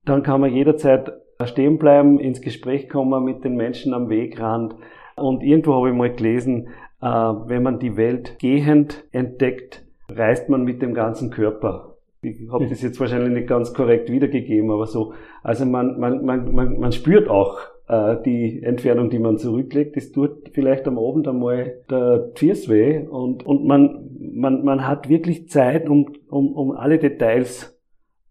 dann 0.04 0.22
kann 0.22 0.40
man 0.40 0.52
jederzeit 0.52 1.12
stehen 1.44 1.78
bleiben, 1.78 2.18
ins 2.18 2.40
Gespräch 2.40 2.88
kommen 2.88 3.24
mit 3.24 3.44
den 3.44 3.56
Menschen 3.56 3.94
am 3.94 4.08
Wegrand. 4.08 4.74
Und 5.16 5.42
irgendwo 5.42 5.74
habe 5.74 5.90
ich 5.90 5.94
mal 5.94 6.12
gelesen, 6.12 6.68
äh, 7.00 7.06
wenn 7.06 7.62
man 7.62 7.78
die 7.78 7.96
Welt 7.96 8.38
gehend 8.38 9.04
entdeckt, 9.12 9.84
reist 10.10 10.48
man 10.48 10.64
mit 10.64 10.82
dem 10.82 10.94
ganzen 10.94 11.30
Körper. 11.30 11.87
Ich 12.20 12.48
habe 12.50 12.66
das 12.66 12.82
jetzt 12.82 12.98
wahrscheinlich 12.98 13.32
nicht 13.32 13.48
ganz 13.48 13.72
korrekt 13.72 14.10
wiedergegeben, 14.10 14.70
aber 14.70 14.86
so. 14.86 15.12
Also 15.42 15.64
man, 15.64 15.98
man, 16.00 16.24
man, 16.24 16.52
man, 16.52 16.78
man 16.78 16.92
spürt 16.92 17.28
auch 17.28 17.58
äh, 17.88 18.16
die 18.24 18.62
Entfernung, 18.62 19.08
die 19.10 19.18
man 19.18 19.38
zurücklegt, 19.38 19.96
das 19.96 20.12
tut 20.12 20.50
vielleicht 20.52 20.86
am 20.86 20.98
Abend 20.98 21.28
einmal 21.28 21.76
der 21.90 22.32
Tschüss 22.34 22.68
weh 22.68 23.06
und, 23.06 23.46
und 23.46 23.64
man, 23.64 24.10
man, 24.18 24.64
man 24.64 24.86
hat 24.86 25.08
wirklich 25.08 25.48
Zeit, 25.48 25.88
um, 25.88 26.12
um, 26.28 26.52
um 26.54 26.72
alle 26.72 26.98
Details 26.98 27.78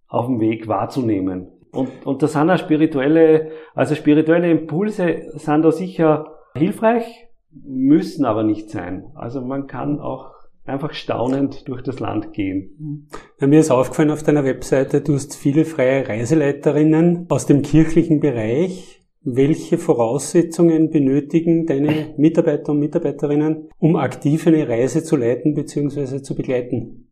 auf 0.08 0.28
dem 0.28 0.40
Weg 0.40 0.68
wahrzunehmen. 0.68 1.48
Und, 1.72 2.06
und 2.06 2.24
da 2.24 2.28
sind 2.28 2.50
auch 2.50 2.58
spirituelle, 2.58 3.52
also 3.74 3.96
spirituelle 3.96 4.50
Impulse 4.50 5.32
sind 5.34 5.64
da 5.64 5.72
sicher 5.72 6.38
hilfreich, 6.56 7.28
müssen 7.52 8.26
aber 8.26 8.44
nicht 8.44 8.70
sein. 8.70 9.06
Also 9.16 9.42
man 9.42 9.68
kann 9.68 10.00
auch 10.00 10.37
einfach 10.68 10.94
staunend 10.94 11.68
durch 11.68 11.82
das 11.82 12.00
Land 12.00 12.34
gehen. 12.34 13.10
Ja, 13.40 13.48
mir 13.48 13.60
ist 13.60 13.72
aufgefallen 13.72 14.12
auf 14.12 14.24
deiner 14.24 14.44
Webseite, 14.44 15.02
du 15.02 15.14
hast 15.16 15.36
viele 15.36 15.66
freie 15.66 16.08
Reiseleiterinnen 16.08 17.28
aus 17.30 17.46
dem 17.46 17.62
kirchlichen 17.62 18.20
Bereich 18.20 18.98
welche 19.30 19.78
Voraussetzungen 19.78 20.90
benötigen 20.90 21.66
deine 21.66 22.14
Mitarbeiter 22.18 22.72
und 22.72 22.80
Mitarbeiterinnen, 22.80 23.70
um 23.78 23.98
aktiv 23.98 24.48
eine 24.48 24.70
Reise 24.70 25.04
zu 25.04 25.18
leiten 25.18 25.54
bzw. 25.54 26.22
zu 26.22 26.34
begleiten? 26.34 27.12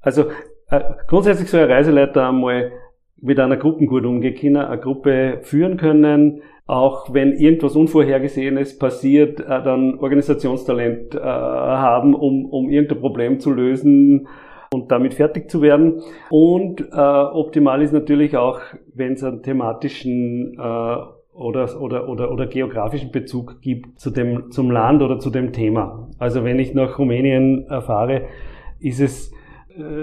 Also 0.00 0.30
äh, 0.68 0.80
grundsätzlich 1.06 1.50
soll 1.50 1.60
ein 1.60 1.70
Reiseleiter 1.70 2.28
einmal 2.28 2.72
mit 3.20 3.38
einer 3.40 3.56
Gruppe 3.56 3.86
gut 3.86 4.04
umgehen 4.04 4.34
können, 4.34 4.56
eine 4.56 4.80
Gruppe 4.80 5.38
führen 5.42 5.76
können, 5.76 6.42
auch 6.66 7.12
wenn 7.12 7.32
irgendwas 7.32 7.76
Unvorhergesehenes 7.76 8.78
passiert, 8.78 9.40
äh, 9.40 9.62
dann 9.62 9.98
Organisationstalent 9.98 11.14
äh, 11.14 11.18
haben, 11.20 12.14
um, 12.14 12.46
um 12.46 12.70
irgendein 12.70 13.00
Problem 13.00 13.40
zu 13.40 13.52
lösen 13.52 14.28
und 14.72 14.90
damit 14.90 15.14
fertig 15.14 15.50
zu 15.50 15.60
werden. 15.60 16.02
Und 16.30 16.80
äh, 16.80 16.94
optimal 16.94 17.82
ist 17.82 17.92
natürlich 17.92 18.36
auch, 18.36 18.60
wenn 18.94 19.12
es 19.12 19.22
einen 19.22 19.42
thematischen 19.42 20.54
äh, 20.58 20.96
oder, 21.34 21.80
oder, 21.80 22.08
oder, 22.08 22.30
oder 22.30 22.46
geografischen 22.46 23.10
Bezug 23.10 23.60
gibt 23.60 23.98
zu 23.98 24.10
dem, 24.10 24.50
zum 24.50 24.70
Land 24.70 25.02
oder 25.02 25.18
zu 25.18 25.30
dem 25.30 25.52
Thema. 25.52 26.08
Also 26.18 26.44
wenn 26.44 26.58
ich 26.58 26.74
nach 26.74 26.98
Rumänien 26.98 27.66
erfahre, 27.68 28.22
ist 28.78 29.00
es 29.00 29.32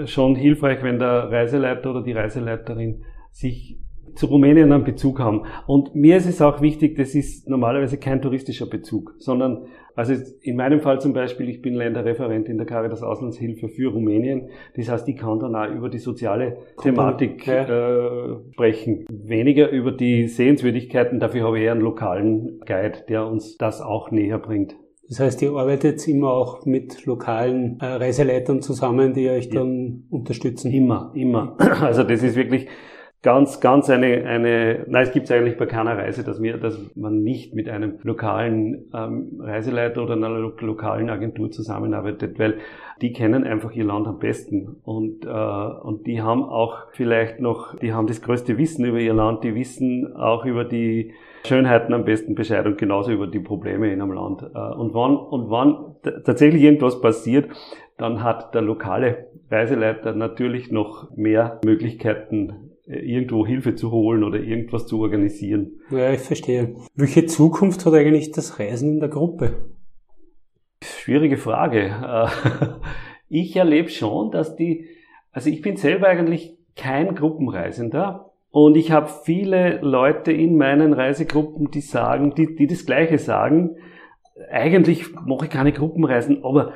schon 0.06 0.34
hilfreich, 0.34 0.82
wenn 0.82 0.98
der 0.98 1.30
Reiseleiter 1.30 1.90
oder 1.90 2.02
die 2.02 2.12
Reiseleiterin 2.12 3.04
sich 3.30 3.78
zu 4.14 4.26
Rumänien 4.26 4.72
einen 4.72 4.84
Bezug 4.84 5.20
haben. 5.20 5.42
Und 5.66 5.94
mir 5.94 6.16
ist 6.16 6.26
es 6.26 6.42
auch 6.42 6.60
wichtig, 6.60 6.96
das 6.96 7.14
ist 7.14 7.48
normalerweise 7.48 7.98
kein 7.98 8.20
touristischer 8.20 8.66
Bezug, 8.66 9.14
sondern 9.18 9.66
also 9.94 10.14
in 10.40 10.56
meinem 10.56 10.80
Fall 10.80 11.00
zum 11.00 11.12
Beispiel, 11.12 11.48
ich 11.48 11.60
bin 11.60 11.74
Länderreferent 11.74 12.48
in 12.48 12.56
der 12.56 12.66
Caritas 12.66 13.02
Auslandshilfe 13.02 13.68
für 13.68 13.92
Rumänien. 13.92 14.48
Das 14.74 14.88
heißt, 14.88 15.06
ich 15.08 15.16
kann 15.16 15.38
dann 15.38 15.54
auch 15.54 15.68
über 15.68 15.90
die 15.90 15.98
soziale 15.98 16.56
Thematik 16.80 17.46
äh, 17.46 18.36
sprechen. 18.52 19.04
Weniger 19.10 19.68
über 19.70 19.92
die 19.92 20.28
Sehenswürdigkeiten, 20.28 21.20
dafür 21.20 21.44
habe 21.44 21.58
ich 21.58 21.64
eher 21.64 21.72
einen 21.72 21.82
lokalen 21.82 22.60
Guide, 22.66 23.04
der 23.08 23.26
uns 23.26 23.58
das 23.58 23.82
auch 23.82 24.10
näher 24.10 24.38
bringt. 24.38 24.76
Das 25.12 25.20
heißt, 25.20 25.42
ihr 25.42 25.50
arbeitet 25.50 26.08
immer 26.08 26.30
auch 26.30 26.64
mit 26.64 27.04
lokalen 27.04 27.78
äh, 27.80 27.84
Reiseleitern 27.84 28.62
zusammen, 28.62 29.12
die 29.12 29.28
euch 29.28 29.50
dann 29.50 30.06
ja. 30.10 30.16
unterstützen? 30.16 30.72
Immer, 30.72 31.12
immer. 31.14 31.54
Also 31.82 32.02
das 32.02 32.22
ist 32.22 32.34
wirklich 32.34 32.66
ganz, 33.22 33.60
ganz 33.60 33.88
eine, 33.88 34.24
eine, 34.26 34.84
nein, 34.88 35.04
es 35.04 35.12
gibt 35.12 35.26
es 35.26 35.30
eigentlich 35.30 35.56
bei 35.56 35.66
keiner 35.66 35.96
Reise, 35.96 36.24
dass, 36.24 36.42
wir, 36.42 36.58
dass 36.58 36.78
man 36.96 37.22
nicht 37.22 37.54
mit 37.54 37.68
einem 37.68 37.98
lokalen 38.02 38.90
ähm, 38.92 39.40
Reiseleiter 39.40 40.02
oder 40.02 40.14
einer 40.14 40.28
lo 40.28 40.52
lokalen 40.58 41.08
Agentur 41.08 41.50
zusammenarbeitet, 41.50 42.38
weil 42.38 42.58
die 43.00 43.12
kennen 43.12 43.44
einfach 43.44 43.72
ihr 43.72 43.84
Land 43.84 44.08
am 44.08 44.18
besten 44.18 44.76
und, 44.82 45.24
äh, 45.24 45.28
und 45.28 46.06
die 46.06 46.20
haben 46.20 46.42
auch 46.42 46.86
vielleicht 46.92 47.40
noch, 47.40 47.76
die 47.78 47.92
haben 47.92 48.08
das 48.08 48.22
größte 48.22 48.58
Wissen 48.58 48.84
über 48.84 48.98
ihr 48.98 49.14
Land, 49.14 49.44
die 49.44 49.54
wissen 49.54 50.14
auch 50.16 50.44
über 50.44 50.64
die 50.64 51.12
Schönheiten 51.44 51.94
am 51.94 52.04
besten 52.04 52.34
Bescheid 52.34 52.66
und 52.66 52.78
genauso 52.78 53.12
über 53.12 53.26
die 53.28 53.40
Probleme 53.40 53.92
in 53.92 54.02
einem 54.02 54.12
Land. 54.12 54.42
Äh, 54.42 54.58
und 54.58 54.94
wann, 54.94 55.16
und 55.16 55.48
wann 55.48 55.96
tatsächlich 56.24 56.62
irgendwas 56.62 57.00
passiert, 57.00 57.48
dann 57.98 58.24
hat 58.24 58.52
der 58.54 58.62
lokale 58.62 59.28
Reiseleiter 59.48 60.12
natürlich 60.14 60.72
noch 60.72 61.14
mehr 61.16 61.60
Möglichkeiten, 61.64 62.71
irgendwo 62.86 63.46
Hilfe 63.46 63.74
zu 63.74 63.90
holen 63.90 64.24
oder 64.24 64.40
irgendwas 64.40 64.86
zu 64.86 65.00
organisieren. 65.00 65.80
Ja, 65.90 66.12
ich 66.12 66.20
verstehe. 66.20 66.74
Welche 66.94 67.26
Zukunft 67.26 67.86
hat 67.86 67.94
eigentlich 67.94 68.32
das 68.32 68.58
Reisen 68.58 68.94
in 68.94 69.00
der 69.00 69.08
Gruppe? 69.08 69.70
Schwierige 70.82 71.36
Frage. 71.36 72.80
Ich 73.34 73.56
erlebe 73.56 73.88
schon, 73.88 74.30
dass 74.30 74.56
die, 74.56 74.88
also 75.30 75.48
ich 75.48 75.62
bin 75.62 75.78
selber 75.78 76.06
eigentlich 76.06 76.58
kein 76.76 77.14
Gruppenreisender 77.14 78.30
und 78.50 78.76
ich 78.76 78.90
habe 78.90 79.08
viele 79.24 79.80
Leute 79.80 80.32
in 80.32 80.58
meinen 80.58 80.92
Reisegruppen, 80.92 81.70
die 81.70 81.80
sagen, 81.80 82.34
die, 82.34 82.54
die 82.54 82.66
das 82.66 82.84
Gleiche 82.84 83.16
sagen. 83.16 83.76
Eigentlich 84.50 85.14
mache 85.14 85.46
ich 85.46 85.50
keine 85.50 85.72
Gruppenreisen, 85.72 86.44
aber 86.44 86.74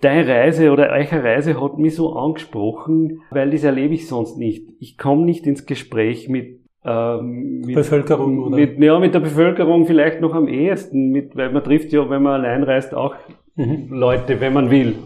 Deine 0.00 0.28
Reise 0.28 0.72
oder 0.72 0.90
eure 0.90 1.24
Reise 1.24 1.60
hat 1.60 1.78
mich 1.78 1.94
so 1.94 2.12
angesprochen, 2.12 3.22
weil 3.30 3.50
das 3.50 3.64
erlebe 3.64 3.94
ich 3.94 4.06
sonst 4.06 4.36
nicht. 4.36 4.68
Ich 4.78 4.98
komme 4.98 5.24
nicht 5.24 5.46
ins 5.46 5.64
Gespräch 5.64 6.28
mit, 6.28 6.60
ähm, 6.84 7.62
mit 7.62 7.74
Bevölkerung 7.74 8.38
oder? 8.40 8.56
Mit, 8.56 8.78
ja, 8.78 8.98
mit 8.98 9.14
der 9.14 9.20
Bevölkerung 9.20 9.86
vielleicht 9.86 10.20
noch 10.20 10.34
am 10.34 10.48
ehesten, 10.48 11.10
mit, 11.12 11.34
weil 11.34 11.50
man 11.50 11.64
trifft 11.64 11.92
ja, 11.92 12.10
wenn 12.10 12.22
man 12.22 12.44
allein 12.44 12.62
reist, 12.62 12.94
auch 12.94 13.14
mhm. 13.54 13.88
Leute, 13.88 14.38
wenn 14.40 14.52
man 14.52 14.70
will. 14.70 14.96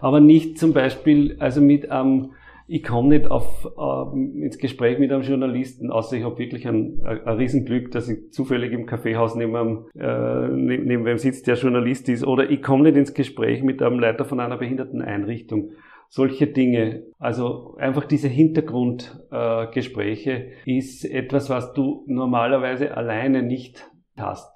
Aber 0.00 0.20
nicht 0.20 0.58
zum 0.58 0.72
Beispiel, 0.72 1.36
also 1.40 1.60
mit 1.60 1.90
einem, 1.90 2.12
ähm, 2.12 2.30
ich 2.72 2.84
komme 2.84 3.08
nicht 3.08 3.28
auf, 3.28 3.68
äh, 3.76 4.42
ins 4.44 4.58
Gespräch 4.58 5.00
mit 5.00 5.10
einem 5.10 5.22
Journalisten, 5.22 5.90
außer 5.90 6.16
ich 6.16 6.22
habe 6.22 6.38
wirklich 6.38 6.68
ein, 6.68 7.00
ein, 7.04 7.36
Riesenglück, 7.36 7.90
dass 7.90 8.08
ich 8.08 8.32
zufällig 8.32 8.70
im 8.72 8.86
Kaffeehaus 8.86 9.34
neben 9.34 9.56
einem, 9.56 9.86
äh, 9.98 10.46
neben, 10.48 10.86
neben 10.86 11.04
wem 11.04 11.18
sitzt, 11.18 11.48
der 11.48 11.56
Journalist 11.56 12.08
ist. 12.08 12.24
Oder 12.24 12.48
ich 12.48 12.62
komme 12.62 12.84
nicht 12.84 12.96
ins 12.96 13.12
Gespräch 13.12 13.64
mit 13.64 13.82
einem 13.82 13.98
Leiter 13.98 14.24
von 14.24 14.38
einer 14.38 14.56
Behinderteneinrichtung. 14.56 15.72
Solche 16.08 16.46
Dinge, 16.46 17.02
also 17.18 17.74
einfach 17.76 18.04
diese 18.04 18.28
Hintergrundgespräche 18.28 20.52
äh, 20.64 20.78
ist 20.78 21.04
etwas, 21.04 21.50
was 21.50 21.72
du 21.72 22.04
normalerweise 22.06 22.96
alleine 22.96 23.42
nicht 23.42 23.90
hast. 24.16 24.48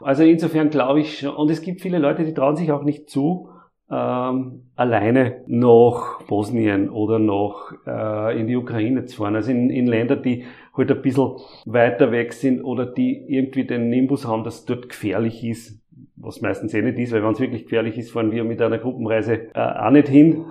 Also 0.00 0.24
insofern 0.24 0.70
glaube 0.70 0.98
ich 1.00 1.20
schon, 1.20 1.36
und 1.36 1.52
es 1.52 1.62
gibt 1.62 1.82
viele 1.82 1.98
Leute, 1.98 2.24
die 2.24 2.34
trauen 2.34 2.56
sich 2.56 2.72
auch 2.72 2.82
nicht 2.82 3.08
zu, 3.08 3.48
ähm, 3.90 4.62
alleine 4.76 5.42
nach 5.46 6.22
Bosnien 6.22 6.90
oder 6.90 7.18
nach 7.18 7.72
äh, 7.86 8.40
in 8.40 8.46
die 8.46 8.56
Ukraine 8.56 9.04
zu 9.06 9.16
fahren. 9.16 9.36
Also 9.36 9.50
in, 9.50 9.68
in 9.70 9.86
Länder, 9.86 10.16
die 10.16 10.44
halt 10.76 10.90
ein 10.90 11.02
bisschen 11.02 11.32
weiter 11.66 12.12
weg 12.12 12.32
sind 12.32 12.62
oder 12.62 12.86
die 12.86 13.24
irgendwie 13.28 13.64
den 13.64 13.88
Nimbus 13.88 14.26
haben, 14.26 14.44
dass 14.44 14.64
dort 14.64 14.88
gefährlich 14.88 15.44
ist, 15.44 15.80
was 16.16 16.40
meistens 16.40 16.72
eh 16.74 16.82
nicht 16.82 16.98
ist, 16.98 17.12
weil 17.12 17.24
wenn 17.24 17.32
es 17.32 17.40
wirklich 17.40 17.64
gefährlich 17.64 17.98
ist, 17.98 18.12
fahren 18.12 18.30
wir 18.30 18.44
mit 18.44 18.62
einer 18.62 18.78
Gruppenreise 18.78 19.48
äh, 19.54 19.58
auch 19.58 19.90
nicht 19.90 20.08
hin. 20.08 20.44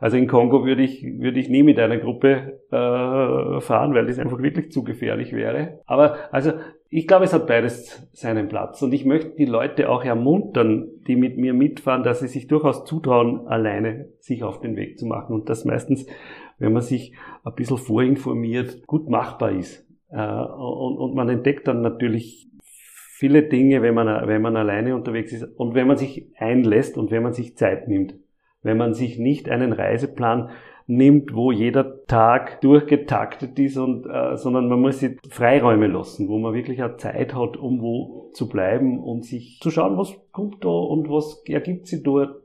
Also 0.00 0.16
in 0.16 0.28
Kongo 0.28 0.64
würde 0.64 0.82
ich, 0.82 1.04
würde 1.04 1.38
ich 1.38 1.50
nie 1.50 1.62
mit 1.62 1.78
einer 1.78 1.98
Gruppe 1.98 2.58
äh, 2.70 3.60
fahren, 3.60 3.92
weil 3.92 4.06
das 4.06 4.18
einfach 4.18 4.40
wirklich 4.40 4.72
zu 4.72 4.82
gefährlich 4.82 5.34
wäre. 5.34 5.80
Aber 5.84 6.16
also 6.32 6.52
ich 6.92 7.06
glaube, 7.06 7.24
es 7.24 7.32
hat 7.32 7.46
beides 7.46 8.08
seinen 8.12 8.48
Platz. 8.48 8.82
Und 8.82 8.92
ich 8.92 9.04
möchte 9.04 9.30
die 9.36 9.44
Leute 9.44 9.88
auch 9.88 10.04
ermuntern, 10.04 10.88
die 11.06 11.14
mit 11.14 11.38
mir 11.38 11.54
mitfahren, 11.54 12.02
dass 12.02 12.18
sie 12.18 12.26
sich 12.26 12.48
durchaus 12.48 12.84
zutrauen, 12.84 13.46
alleine 13.46 14.08
sich 14.18 14.42
auf 14.42 14.60
den 14.60 14.74
Weg 14.74 14.98
zu 14.98 15.06
machen. 15.06 15.32
Und 15.32 15.48
das 15.48 15.64
meistens, 15.64 16.06
wenn 16.58 16.72
man 16.72 16.82
sich 16.82 17.14
ein 17.44 17.54
bisschen 17.54 17.78
vorinformiert, 17.78 18.88
gut 18.88 19.08
machbar 19.08 19.52
ist. 19.52 19.86
Äh, 20.10 20.20
und 20.20 21.14
man 21.14 21.28
entdeckt 21.28 21.68
dann 21.68 21.80
natürlich 21.80 22.48
viele 23.20 23.44
Dinge, 23.44 23.82
wenn 23.82 23.94
man, 23.94 24.26
wenn 24.26 24.42
man 24.42 24.56
alleine 24.56 24.96
unterwegs 24.96 25.32
ist 25.32 25.44
und 25.44 25.74
wenn 25.74 25.86
man 25.86 25.96
sich 25.96 26.26
einlässt 26.38 26.98
und 26.98 27.12
wenn 27.12 27.22
man 27.22 27.34
sich 27.34 27.56
Zeit 27.56 27.86
nimmt. 27.86 28.16
Wenn 28.62 28.78
man 28.78 28.94
sich 28.94 29.16
nicht 29.16 29.48
einen 29.48 29.72
Reiseplan 29.72 30.50
nimmt, 30.90 31.34
wo 31.34 31.52
jeder 31.52 32.04
Tag 32.06 32.60
durchgetaktet 32.60 33.58
ist 33.58 33.76
und 33.76 34.06
äh, 34.06 34.36
sondern 34.36 34.68
man 34.68 34.80
muss 34.80 34.98
sich 34.98 35.18
Freiräume 35.28 35.86
lassen, 35.86 36.28
wo 36.28 36.38
man 36.38 36.52
wirklich 36.52 36.82
auch 36.82 36.96
Zeit 36.96 37.34
hat, 37.34 37.56
um 37.56 37.80
wo 37.80 38.30
zu 38.34 38.48
bleiben 38.48 38.98
und 38.98 39.24
sich 39.24 39.60
zu 39.60 39.70
schauen, 39.70 39.96
was 39.96 40.12
kommt 40.32 40.64
da 40.64 40.68
und 40.68 41.08
was 41.08 41.42
ergibt 41.46 41.86
sich 41.86 42.02
dort. 42.02 42.42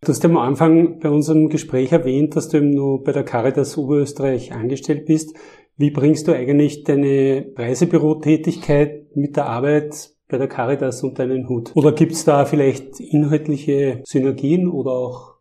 Du 0.00 0.08
hast 0.08 0.24
am 0.24 0.36
Anfang 0.36 1.00
bei 1.00 1.10
unserem 1.10 1.48
Gespräch 1.48 1.90
erwähnt, 1.90 2.36
dass 2.36 2.48
du 2.48 2.58
eben 2.58 2.70
nur 2.70 3.02
bei 3.02 3.10
der 3.10 3.24
Caritas 3.24 3.76
Oberösterreich 3.76 4.52
angestellt 4.52 5.06
bist. 5.06 5.36
Wie 5.76 5.90
bringst 5.90 6.28
du 6.28 6.32
eigentlich 6.32 6.84
deine 6.84 7.46
Reisebürotätigkeit 7.56 9.16
mit 9.16 9.36
der 9.36 9.46
Arbeit 9.46 10.10
bei 10.28 10.38
der 10.38 10.46
Caritas 10.46 11.02
unter 11.02 11.24
einen 11.24 11.48
Hut? 11.48 11.72
Oder 11.74 11.90
gibt 11.90 12.12
es 12.12 12.24
da 12.24 12.44
vielleicht 12.44 13.00
inhaltliche 13.00 14.02
Synergien 14.04 14.68
oder 14.68 14.92
auch 14.92 15.37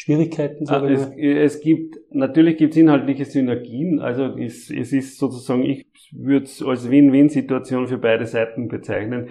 Schwierigkeiten? 0.00 0.64
Ah, 0.70 0.82
es, 0.86 1.10
es, 1.14 1.60
gibt, 1.60 1.98
natürlich 2.10 2.56
gibt 2.56 2.72
es 2.72 2.78
inhaltliche 2.78 3.26
Synergien. 3.26 4.00
Also 4.00 4.34
es, 4.38 4.70
es 4.70 4.94
ist 4.94 5.18
sozusagen, 5.18 5.62
ich 5.62 5.84
würde 6.10 6.46
es 6.46 6.62
als 6.62 6.90
Win-Win-Situation 6.90 7.86
für 7.86 7.98
beide 7.98 8.24
Seiten 8.24 8.68
bezeichnen. 8.68 9.28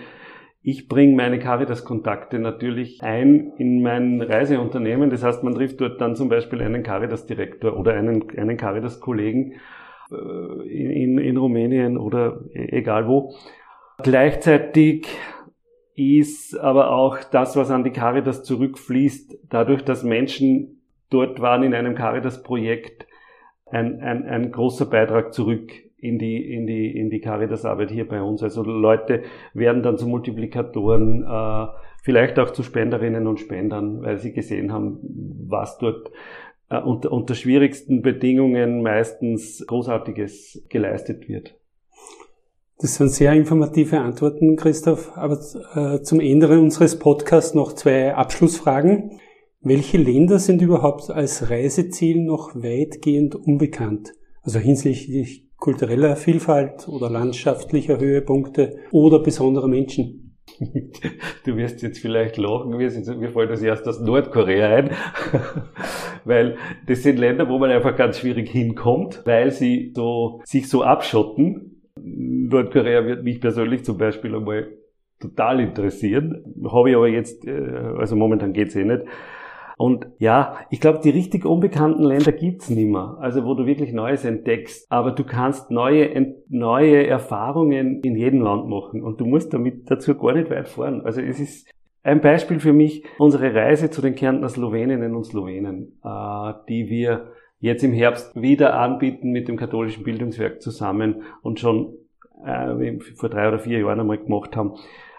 Ich 0.62 0.88
bringe 0.88 1.16
meine 1.16 1.40
Caritas-Kontakte 1.40 2.38
natürlich 2.38 3.02
ein 3.02 3.54
in 3.58 3.82
mein 3.82 4.22
Reiseunternehmen. 4.22 5.10
Das 5.10 5.24
heißt, 5.24 5.44
man 5.44 5.56
trifft 5.56 5.82
dort 5.82 6.00
dann 6.02 6.16
zum 6.16 6.30
Beispiel 6.30 6.62
einen 6.62 6.84
Caritas-Direktor 6.84 7.76
oder 7.76 7.94
einen, 7.94 8.30
einen 8.38 8.56
Caritas-Kollegen 8.56 9.54
äh, 10.12 10.68
in, 10.68 11.18
in 11.18 11.38
Rumänien 11.38 11.98
oder 11.98 12.42
e, 12.54 12.78
egal 12.78 13.08
wo. 13.08 13.34
Gleichzeitig 14.04 15.08
ist 16.00 16.58
aber 16.58 16.92
auch 16.92 17.24
das, 17.24 17.56
was 17.58 17.72
an 17.72 17.84
die 17.84 17.92
Caritas 17.92 18.44
zurückfließt, 18.44 19.38
dadurch, 19.50 19.84
dass 19.84 20.04
Menschen 20.04 20.82
dort 21.10 21.42
waren 21.42 21.64
in 21.64 21.74
einem 21.74 21.96
Caritas-Projekt, 21.96 23.06
ein, 23.66 24.00
ein, 24.02 24.26
ein 24.26 24.52
großer 24.52 24.86
Beitrag 24.86 25.34
zurück 25.34 25.72
in 25.98 26.18
die, 26.18 26.54
in 26.54 26.66
die, 26.66 26.98
in 26.98 27.10
die 27.10 27.20
Caritas-Arbeit 27.20 27.92
hier 27.92 28.08
bei 28.08 28.22
uns. 28.22 28.42
Also 28.42 28.64
Leute 28.64 29.24
werden 29.54 29.84
dann 29.84 29.98
zu 29.98 30.08
Multiplikatoren, 30.08 31.24
äh, 31.24 31.68
vielleicht 32.02 32.40
auch 32.40 32.52
zu 32.52 32.64
Spenderinnen 32.64 33.28
und 33.28 33.40
Spendern, 33.40 34.02
weil 34.02 34.18
sie 34.18 34.32
gesehen 34.32 34.72
haben, 34.72 35.00
was 35.48 35.78
dort 35.78 36.12
äh, 36.70 36.80
unter, 36.80 37.12
unter 37.12 37.36
schwierigsten 37.36 38.02
Bedingungen 38.02 38.82
meistens 38.82 39.66
Großartiges 39.68 40.66
geleistet 40.70 41.28
wird. 41.28 41.59
Das 42.82 42.96
sind 42.96 43.10
sehr 43.10 43.34
informative 43.34 44.00
Antworten, 44.00 44.56
Christoph. 44.56 45.12
Aber 45.18 45.38
äh, 45.76 46.02
zum 46.02 46.22
Ende 46.22 46.48
unseres 46.58 46.98
Podcasts 46.98 47.54
noch 47.54 47.74
zwei 47.74 48.16
Abschlussfragen. 48.16 49.20
Welche 49.60 49.98
Länder 49.98 50.40
sind 50.40 50.62
überhaupt 50.62 51.10
als 51.10 51.50
Reiseziel 51.50 52.24
noch 52.24 52.56
weitgehend 52.56 53.36
unbekannt? 53.36 54.14
Also 54.44 54.60
hinsichtlich 54.60 55.50
kultureller 55.58 56.16
Vielfalt 56.16 56.88
oder 56.88 57.10
landschaftlicher 57.10 58.00
Höhepunkte 58.00 58.78
oder 58.92 59.20
besonderer 59.20 59.68
Menschen? 59.68 60.38
Du 61.46 61.56
wirst 61.56 61.82
jetzt 61.82 62.00
vielleicht 62.00 62.38
lachen, 62.38 62.76
mir, 62.76 62.90
sind, 62.90 63.20
mir 63.20 63.30
fällt 63.30 63.50
das 63.50 63.62
erst 63.62 63.88
aus 63.88 64.00
Nordkorea 64.00 64.68
ein, 64.68 64.92
weil 66.26 66.58
das 66.86 67.04
sind 67.04 67.18
Länder, 67.18 67.50
wo 67.50 67.58
man 67.60 67.72
einfach 67.72 67.96
ganz 67.96 68.20
schwierig 68.20 68.50
hinkommt, 68.50 69.22
weil 69.26 69.52
sie 69.52 69.94
so, 69.96 70.42
sich 70.46 70.70
so 70.70 70.84
abschotten 70.84 71.79
Nordkorea 72.04 73.06
wird 73.06 73.24
mich 73.24 73.42
persönlich 73.42 73.84
zum 73.84 73.98
Beispiel 73.98 74.36
einmal 74.36 74.68
total 75.20 75.60
interessieren. 75.60 76.44
Habe 76.72 76.90
ich 76.90 76.96
aber 76.96 77.08
jetzt, 77.08 77.46
äh, 77.46 77.52
also 77.98 78.16
momentan 78.16 78.54
geht's 78.54 78.76
eh 78.76 78.84
nicht. 78.84 79.04
Und 79.78 80.08
ja, 80.18 80.58
ich 80.70 80.82
glaube, 80.82 81.00
die 81.02 81.10
richtig 81.10 81.46
unbekannten 81.46 82.04
Länder 82.04 82.34
gibt's 82.34 82.70
nicht 82.70 82.90
mehr. 82.90 83.18
Also 83.22 83.46
wo 83.46 83.54
du 83.54 83.66
wirklich 83.66 83.94
Neues 83.94 84.26
entdeckst. 84.26 84.92
Aber 84.92 85.12
du 85.12 85.24
kannst 85.24 85.72
neue, 85.72 86.36
neue 86.50 87.08
Erfahrungen 87.08 88.02
in 88.02 88.16
jedem 88.16 88.42
Land 88.42 88.68
machen. 88.68 89.02
Und 89.02 89.22
du 89.22 89.26
musst 89.26 89.54
damit 89.54 89.90
dazu 89.90 90.16
gar 90.16 90.34
nicht 90.34 90.50
weit 90.50 90.68
fahren. 90.68 91.02
Also 91.06 91.22
es 91.22 91.40
ist 91.40 91.70
ein 92.04 92.20
Beispiel 92.20 92.60
für 92.60 92.74
mich 92.74 93.06
unsere 93.20 93.54
Reise 93.54 93.90
zu 93.90 94.02
den 94.02 94.16
Kärntner 94.16 94.50
Sloweninnen 94.50 95.16
und 95.16 95.24
Slowenen, 95.24 96.00
äh, 96.04 96.54
die 96.68 96.90
wir 96.90 97.32
jetzt 97.60 97.84
im 97.84 97.94
Herbst 97.94 98.40
wieder 98.42 98.80
anbieten 98.80 99.32
mit 99.32 99.48
dem 99.48 99.58
katholischen 99.58 100.04
Bildungswerk 100.04 100.62
zusammen 100.62 101.24
und 101.42 101.60
schon 101.60 101.94
äh, 102.46 102.98
vor 103.16 103.30
drei 103.30 103.48
oder 103.48 103.60
vier 103.60 103.80
Jahren 103.80 104.00
einmal 104.00 104.18
gemacht 104.18 104.56
haben, 104.56 104.76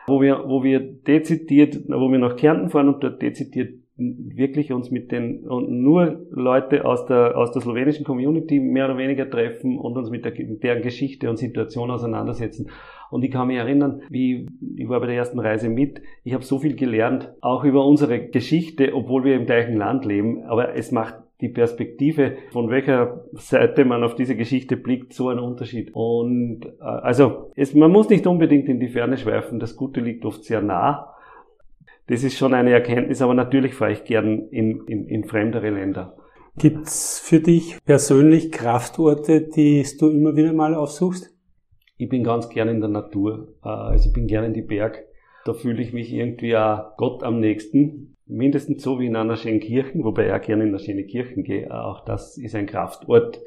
wo 0.07 0.20
wir, 0.20 0.44
wo 0.46 0.62
wir 0.62 0.81
dezidiert, 0.81 1.76
wo 1.88 2.11
wir 2.11 2.18
nach 2.18 2.37
Kärnten 2.37 2.70
fahren 2.70 2.88
und 2.88 3.03
dort 3.03 3.20
dezidiert 3.22 3.74
wirklich 4.00 4.72
uns 4.72 4.90
mit 4.90 5.12
den 5.12 5.46
und 5.46 5.70
nur 5.70 6.26
Leute 6.31 6.87
aus 6.87 7.05
der 7.05 7.37
aus 7.37 7.53
der 7.53 7.61
slowenischen 7.61 8.05
Community 8.05 8.59
mehr 8.59 8.87
oder 8.87 8.96
weniger 8.96 9.29
treffen 9.29 9.79
und 9.79 9.96
uns 9.98 10.09
mit, 10.09 10.24
der, 10.24 10.33
mit 10.33 10.62
deren 10.62 10.81
Geschichte 10.81 11.29
und 11.29 11.37
Situation 11.37 11.90
auseinandersetzen. 11.90 12.70
Und 13.11 13.24
ich 13.24 13.31
kann 13.31 13.48
mich 13.48 13.59
erinnern, 13.59 14.03
wie 14.09 14.46
ich 14.76 14.88
war 14.88 15.00
bei 15.00 15.07
der 15.07 15.16
ersten 15.16 15.38
Reise 15.38 15.68
mit. 15.68 16.00
Ich 16.24 16.33
habe 16.33 16.44
so 16.44 16.59
viel 16.59 16.76
gelernt, 16.76 17.31
auch 17.42 17.64
über 17.64 17.85
unsere 17.85 18.29
Geschichte, 18.29 18.94
obwohl 18.94 19.24
wir 19.24 19.35
im 19.35 19.46
gleichen 19.46 19.76
Land 19.76 20.07
leben. 20.07 20.44
Aber 20.44 20.74
es 20.74 20.92
macht 20.92 21.16
die 21.40 21.48
Perspektive, 21.48 22.37
von 22.50 22.70
welcher 22.70 23.24
Seite 23.33 23.85
man 23.85 24.05
auf 24.05 24.14
diese 24.14 24.37
Geschichte 24.37 24.76
blickt, 24.76 25.12
so 25.12 25.29
ein 25.29 25.38
Unterschied. 25.38 25.90
Und 25.92 26.66
äh, 26.81 26.85
also 26.85 27.50
es, 27.57 27.74
man 27.74 27.90
muss 27.90 28.09
nicht 28.09 28.26
unbedingt 28.26 28.68
in 28.68 28.81
die 28.81 28.88
Ferne 28.88 29.16
schweifen, 29.16 29.59
das 29.59 29.76
Gute 29.76 30.00
liegt 30.00 30.24
oft 30.24 30.44
sehr 30.44 30.62
nah. 30.62 31.14
Das 32.07 32.24
ist 32.24 32.37
schon 32.37 32.55
eine 32.55 32.72
Erkenntnis, 32.72 33.22
aber 33.22 33.35
natürlich 33.35 33.74
fahre 33.74 33.92
ich 33.92 34.05
gern 34.05 34.48
in, 34.50 34.85
in, 34.87 35.07
in 35.07 35.24
fremdere 35.24 35.70
Länder. 35.70 36.16
Gibt's 36.59 37.20
für 37.20 37.40
dich 37.40 37.79
persönlich 37.85 38.50
Kraftorte, 38.50 39.42
die 39.42 39.87
du 39.98 40.11
immer 40.11 40.37
wieder 40.37 40.53
mal 40.53 40.74
aufsuchst? 40.74 41.33
Ich 41.96 42.09
bin 42.09 42.24
ganz 42.24 42.48
gern 42.48 42.68
in 42.68 42.81
der 42.81 42.90
Natur. 42.90 43.55
Äh, 43.64 43.68
also 43.68 44.09
ich 44.09 44.12
bin 44.12 44.26
gern 44.26 44.44
in 44.44 44.55
die 44.55 44.62
Berg. 44.62 45.05
Da 45.44 45.55
fühle 45.55 45.83
ich 45.83 45.92
mich 45.92 46.12
irgendwie 46.12 46.57
auch 46.57 46.96
Gott 46.96 47.22
am 47.22 47.40
nächsten 47.40 48.10
mindestens 48.31 48.83
so 48.83 48.99
wie 49.01 49.07
in 49.07 49.16
einer 49.16 49.37
schönen 49.37 49.61
Kirche, 49.61 49.99
wobei 50.03 50.27
ich 50.27 50.33
auch 50.33 50.40
gerne 50.40 50.62
in 50.64 50.71
eine 50.71 50.79
schöne 50.79 51.05
Kirche 51.05 51.43
gehe. 51.43 51.73
Auch 51.73 52.05
das 52.05 52.38
ist 52.38 52.55
ein 52.55 52.66
Kraftort, 52.66 53.40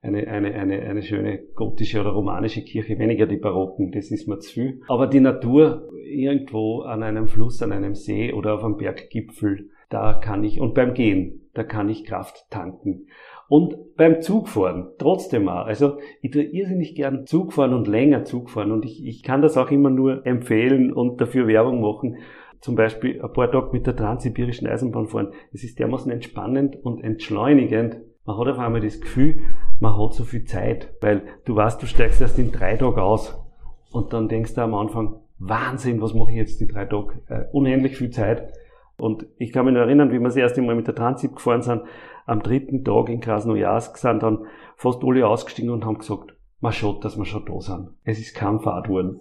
eine, 0.00 0.28
eine, 0.28 0.54
eine, 0.54 0.80
eine 0.80 1.02
schöne 1.02 1.38
gotische 1.54 2.00
oder 2.00 2.10
romanische 2.10 2.62
Kirche, 2.62 2.98
weniger 2.98 3.26
die 3.26 3.36
Barocken, 3.36 3.90
das 3.90 4.10
ist 4.10 4.28
mir 4.28 4.38
zu 4.38 4.52
viel. 4.52 4.80
Aber 4.88 5.06
die 5.06 5.20
Natur 5.20 5.88
irgendwo 6.04 6.82
an 6.82 7.02
einem 7.02 7.26
Fluss, 7.26 7.62
an 7.62 7.72
einem 7.72 7.94
See 7.94 8.32
oder 8.32 8.54
auf 8.54 8.64
einem 8.64 8.76
Berggipfel, 8.76 9.70
da 9.90 10.14
kann 10.14 10.44
ich, 10.44 10.60
und 10.60 10.74
beim 10.74 10.94
Gehen, 10.94 11.48
da 11.54 11.64
kann 11.64 11.88
ich 11.88 12.04
Kraft 12.04 12.46
tanken. 12.50 13.06
Und 13.48 13.96
beim 13.96 14.20
Zugfahren, 14.20 14.88
trotzdem 14.98 15.48
auch. 15.48 15.64
Also 15.64 15.96
ich 16.20 16.30
tue 16.30 16.42
irrsinnig 16.42 16.94
gern 16.94 17.24
Zugfahren 17.26 17.72
und 17.72 17.88
länger 17.88 18.24
Zugfahren 18.24 18.72
und 18.72 18.84
ich, 18.84 19.04
ich 19.04 19.22
kann 19.22 19.40
das 19.40 19.56
auch 19.56 19.70
immer 19.70 19.88
nur 19.88 20.26
empfehlen 20.26 20.92
und 20.92 21.20
dafür 21.20 21.46
Werbung 21.48 21.80
machen 21.80 22.18
zum 22.60 22.74
Beispiel 22.74 23.22
ein 23.22 23.32
paar 23.32 23.50
Tage 23.50 23.70
mit 23.72 23.86
der 23.86 23.96
Transsibirischen 23.96 24.66
Eisenbahn 24.66 25.06
fahren. 25.06 25.32
Es 25.52 25.64
ist 25.64 25.78
dermaßen 25.78 26.10
entspannend 26.10 26.76
und 26.84 27.02
entschleunigend 27.02 27.98
man 28.28 28.36
hat 28.36 28.48
auf 28.48 28.58
einmal 28.58 28.82
das 28.82 29.00
Gefühl, 29.00 29.38
man 29.80 29.96
hat 29.96 30.12
so 30.12 30.22
viel 30.22 30.44
Zeit, 30.44 30.92
weil 31.00 31.22
du 31.46 31.56
weißt, 31.56 31.80
du 31.80 31.86
steigst 31.86 32.20
erst 32.20 32.38
in 32.38 32.52
drei 32.52 32.76
Tagen 32.76 33.00
aus 33.00 33.42
und 33.90 34.12
dann 34.12 34.28
denkst 34.28 34.52
du 34.52 34.60
am 34.60 34.74
Anfang, 34.74 35.20
Wahnsinn, 35.38 36.02
was 36.02 36.12
mache 36.12 36.32
ich 36.32 36.36
jetzt 36.36 36.60
die 36.60 36.68
drei 36.68 36.84
Tage? 36.84 37.22
Äh, 37.28 37.44
unendlich 37.52 37.96
viel 37.96 38.10
Zeit. 38.10 38.52
Und 38.98 39.24
ich 39.38 39.50
kann 39.50 39.64
mich 39.64 39.72
noch 39.72 39.80
erinnern, 39.80 40.10
wie 40.10 40.18
wir 40.18 40.24
das 40.24 40.36
erste 40.36 40.60
Mal 40.60 40.74
mit 40.74 40.86
der 40.86 40.94
Transit 40.94 41.36
gefahren 41.36 41.62
sind, 41.62 41.84
am 42.26 42.42
dritten 42.42 42.84
Tag 42.84 43.08
in 43.08 43.20
Krasnojarsk 43.20 43.96
sind 43.96 44.22
dann 44.22 44.44
fast 44.76 45.02
alle 45.02 45.26
ausgestiegen 45.26 45.70
und 45.70 45.86
haben 45.86 45.96
gesagt, 45.96 46.34
man 46.60 46.72
schaut, 46.72 47.06
dass 47.06 47.16
wir 47.16 47.24
schon 47.24 47.46
da 47.46 47.58
sind. 47.62 47.92
Es 48.04 48.18
ist 48.18 48.34
kein 48.34 48.60
Fahrt 48.60 48.90
worden. 48.90 49.20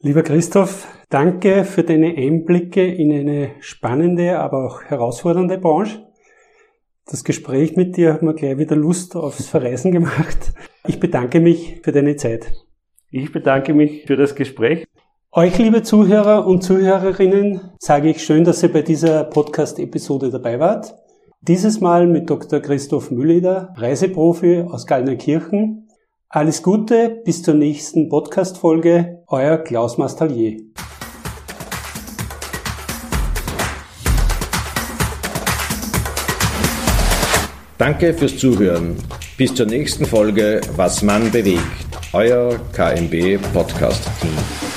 Lieber 0.00 0.22
Christoph, 0.22 0.86
danke 1.08 1.64
für 1.64 1.82
deine 1.82 2.14
Einblicke 2.16 2.86
in 2.86 3.12
eine 3.12 3.50
spannende, 3.58 4.38
aber 4.38 4.64
auch 4.64 4.82
herausfordernde 4.84 5.58
Branche. 5.58 6.06
Das 7.04 7.24
Gespräch 7.24 7.74
mit 7.74 7.96
dir 7.96 8.14
hat 8.14 8.22
mir 8.22 8.34
gleich 8.34 8.58
wieder 8.58 8.76
Lust 8.76 9.16
aufs 9.16 9.48
Verreisen 9.48 9.90
gemacht. 9.90 10.52
Ich 10.86 11.00
bedanke 11.00 11.40
mich 11.40 11.80
für 11.82 11.90
deine 11.90 12.14
Zeit. 12.14 12.52
Ich 13.10 13.32
bedanke 13.32 13.74
mich 13.74 14.04
für 14.06 14.16
das 14.16 14.36
Gespräch. 14.36 14.86
Euch, 15.32 15.58
liebe 15.58 15.82
Zuhörer 15.82 16.46
und 16.46 16.62
Zuhörerinnen, 16.62 17.72
sage 17.80 18.10
ich 18.10 18.22
schön, 18.22 18.44
dass 18.44 18.62
ihr 18.62 18.72
bei 18.72 18.82
dieser 18.82 19.24
Podcast-Episode 19.24 20.30
dabei 20.30 20.60
wart. 20.60 20.94
Dieses 21.40 21.80
Mal 21.80 22.06
mit 22.06 22.30
Dr. 22.30 22.60
Christoph 22.60 23.10
Mülleder, 23.10 23.74
Reiseprofi 23.76 24.60
aus 24.60 24.86
Gallnerkirchen. 24.86 25.87
Alles 26.30 26.62
Gute, 26.62 27.22
bis 27.24 27.42
zur 27.42 27.54
nächsten 27.54 28.10
Podcast-Folge. 28.10 29.22
Euer 29.28 29.56
Klaus 29.56 29.96
Mastallier. 29.96 30.60
Danke 37.78 38.12
fürs 38.12 38.36
Zuhören. 38.36 38.96
Bis 39.38 39.54
zur 39.54 39.64
nächsten 39.64 40.04
Folge 40.04 40.60
Was 40.76 41.00
man 41.02 41.30
bewegt. 41.30 41.62
Euer 42.12 42.60
KMB 42.74 43.38
Podcast 43.54 44.06
Team. 44.20 44.67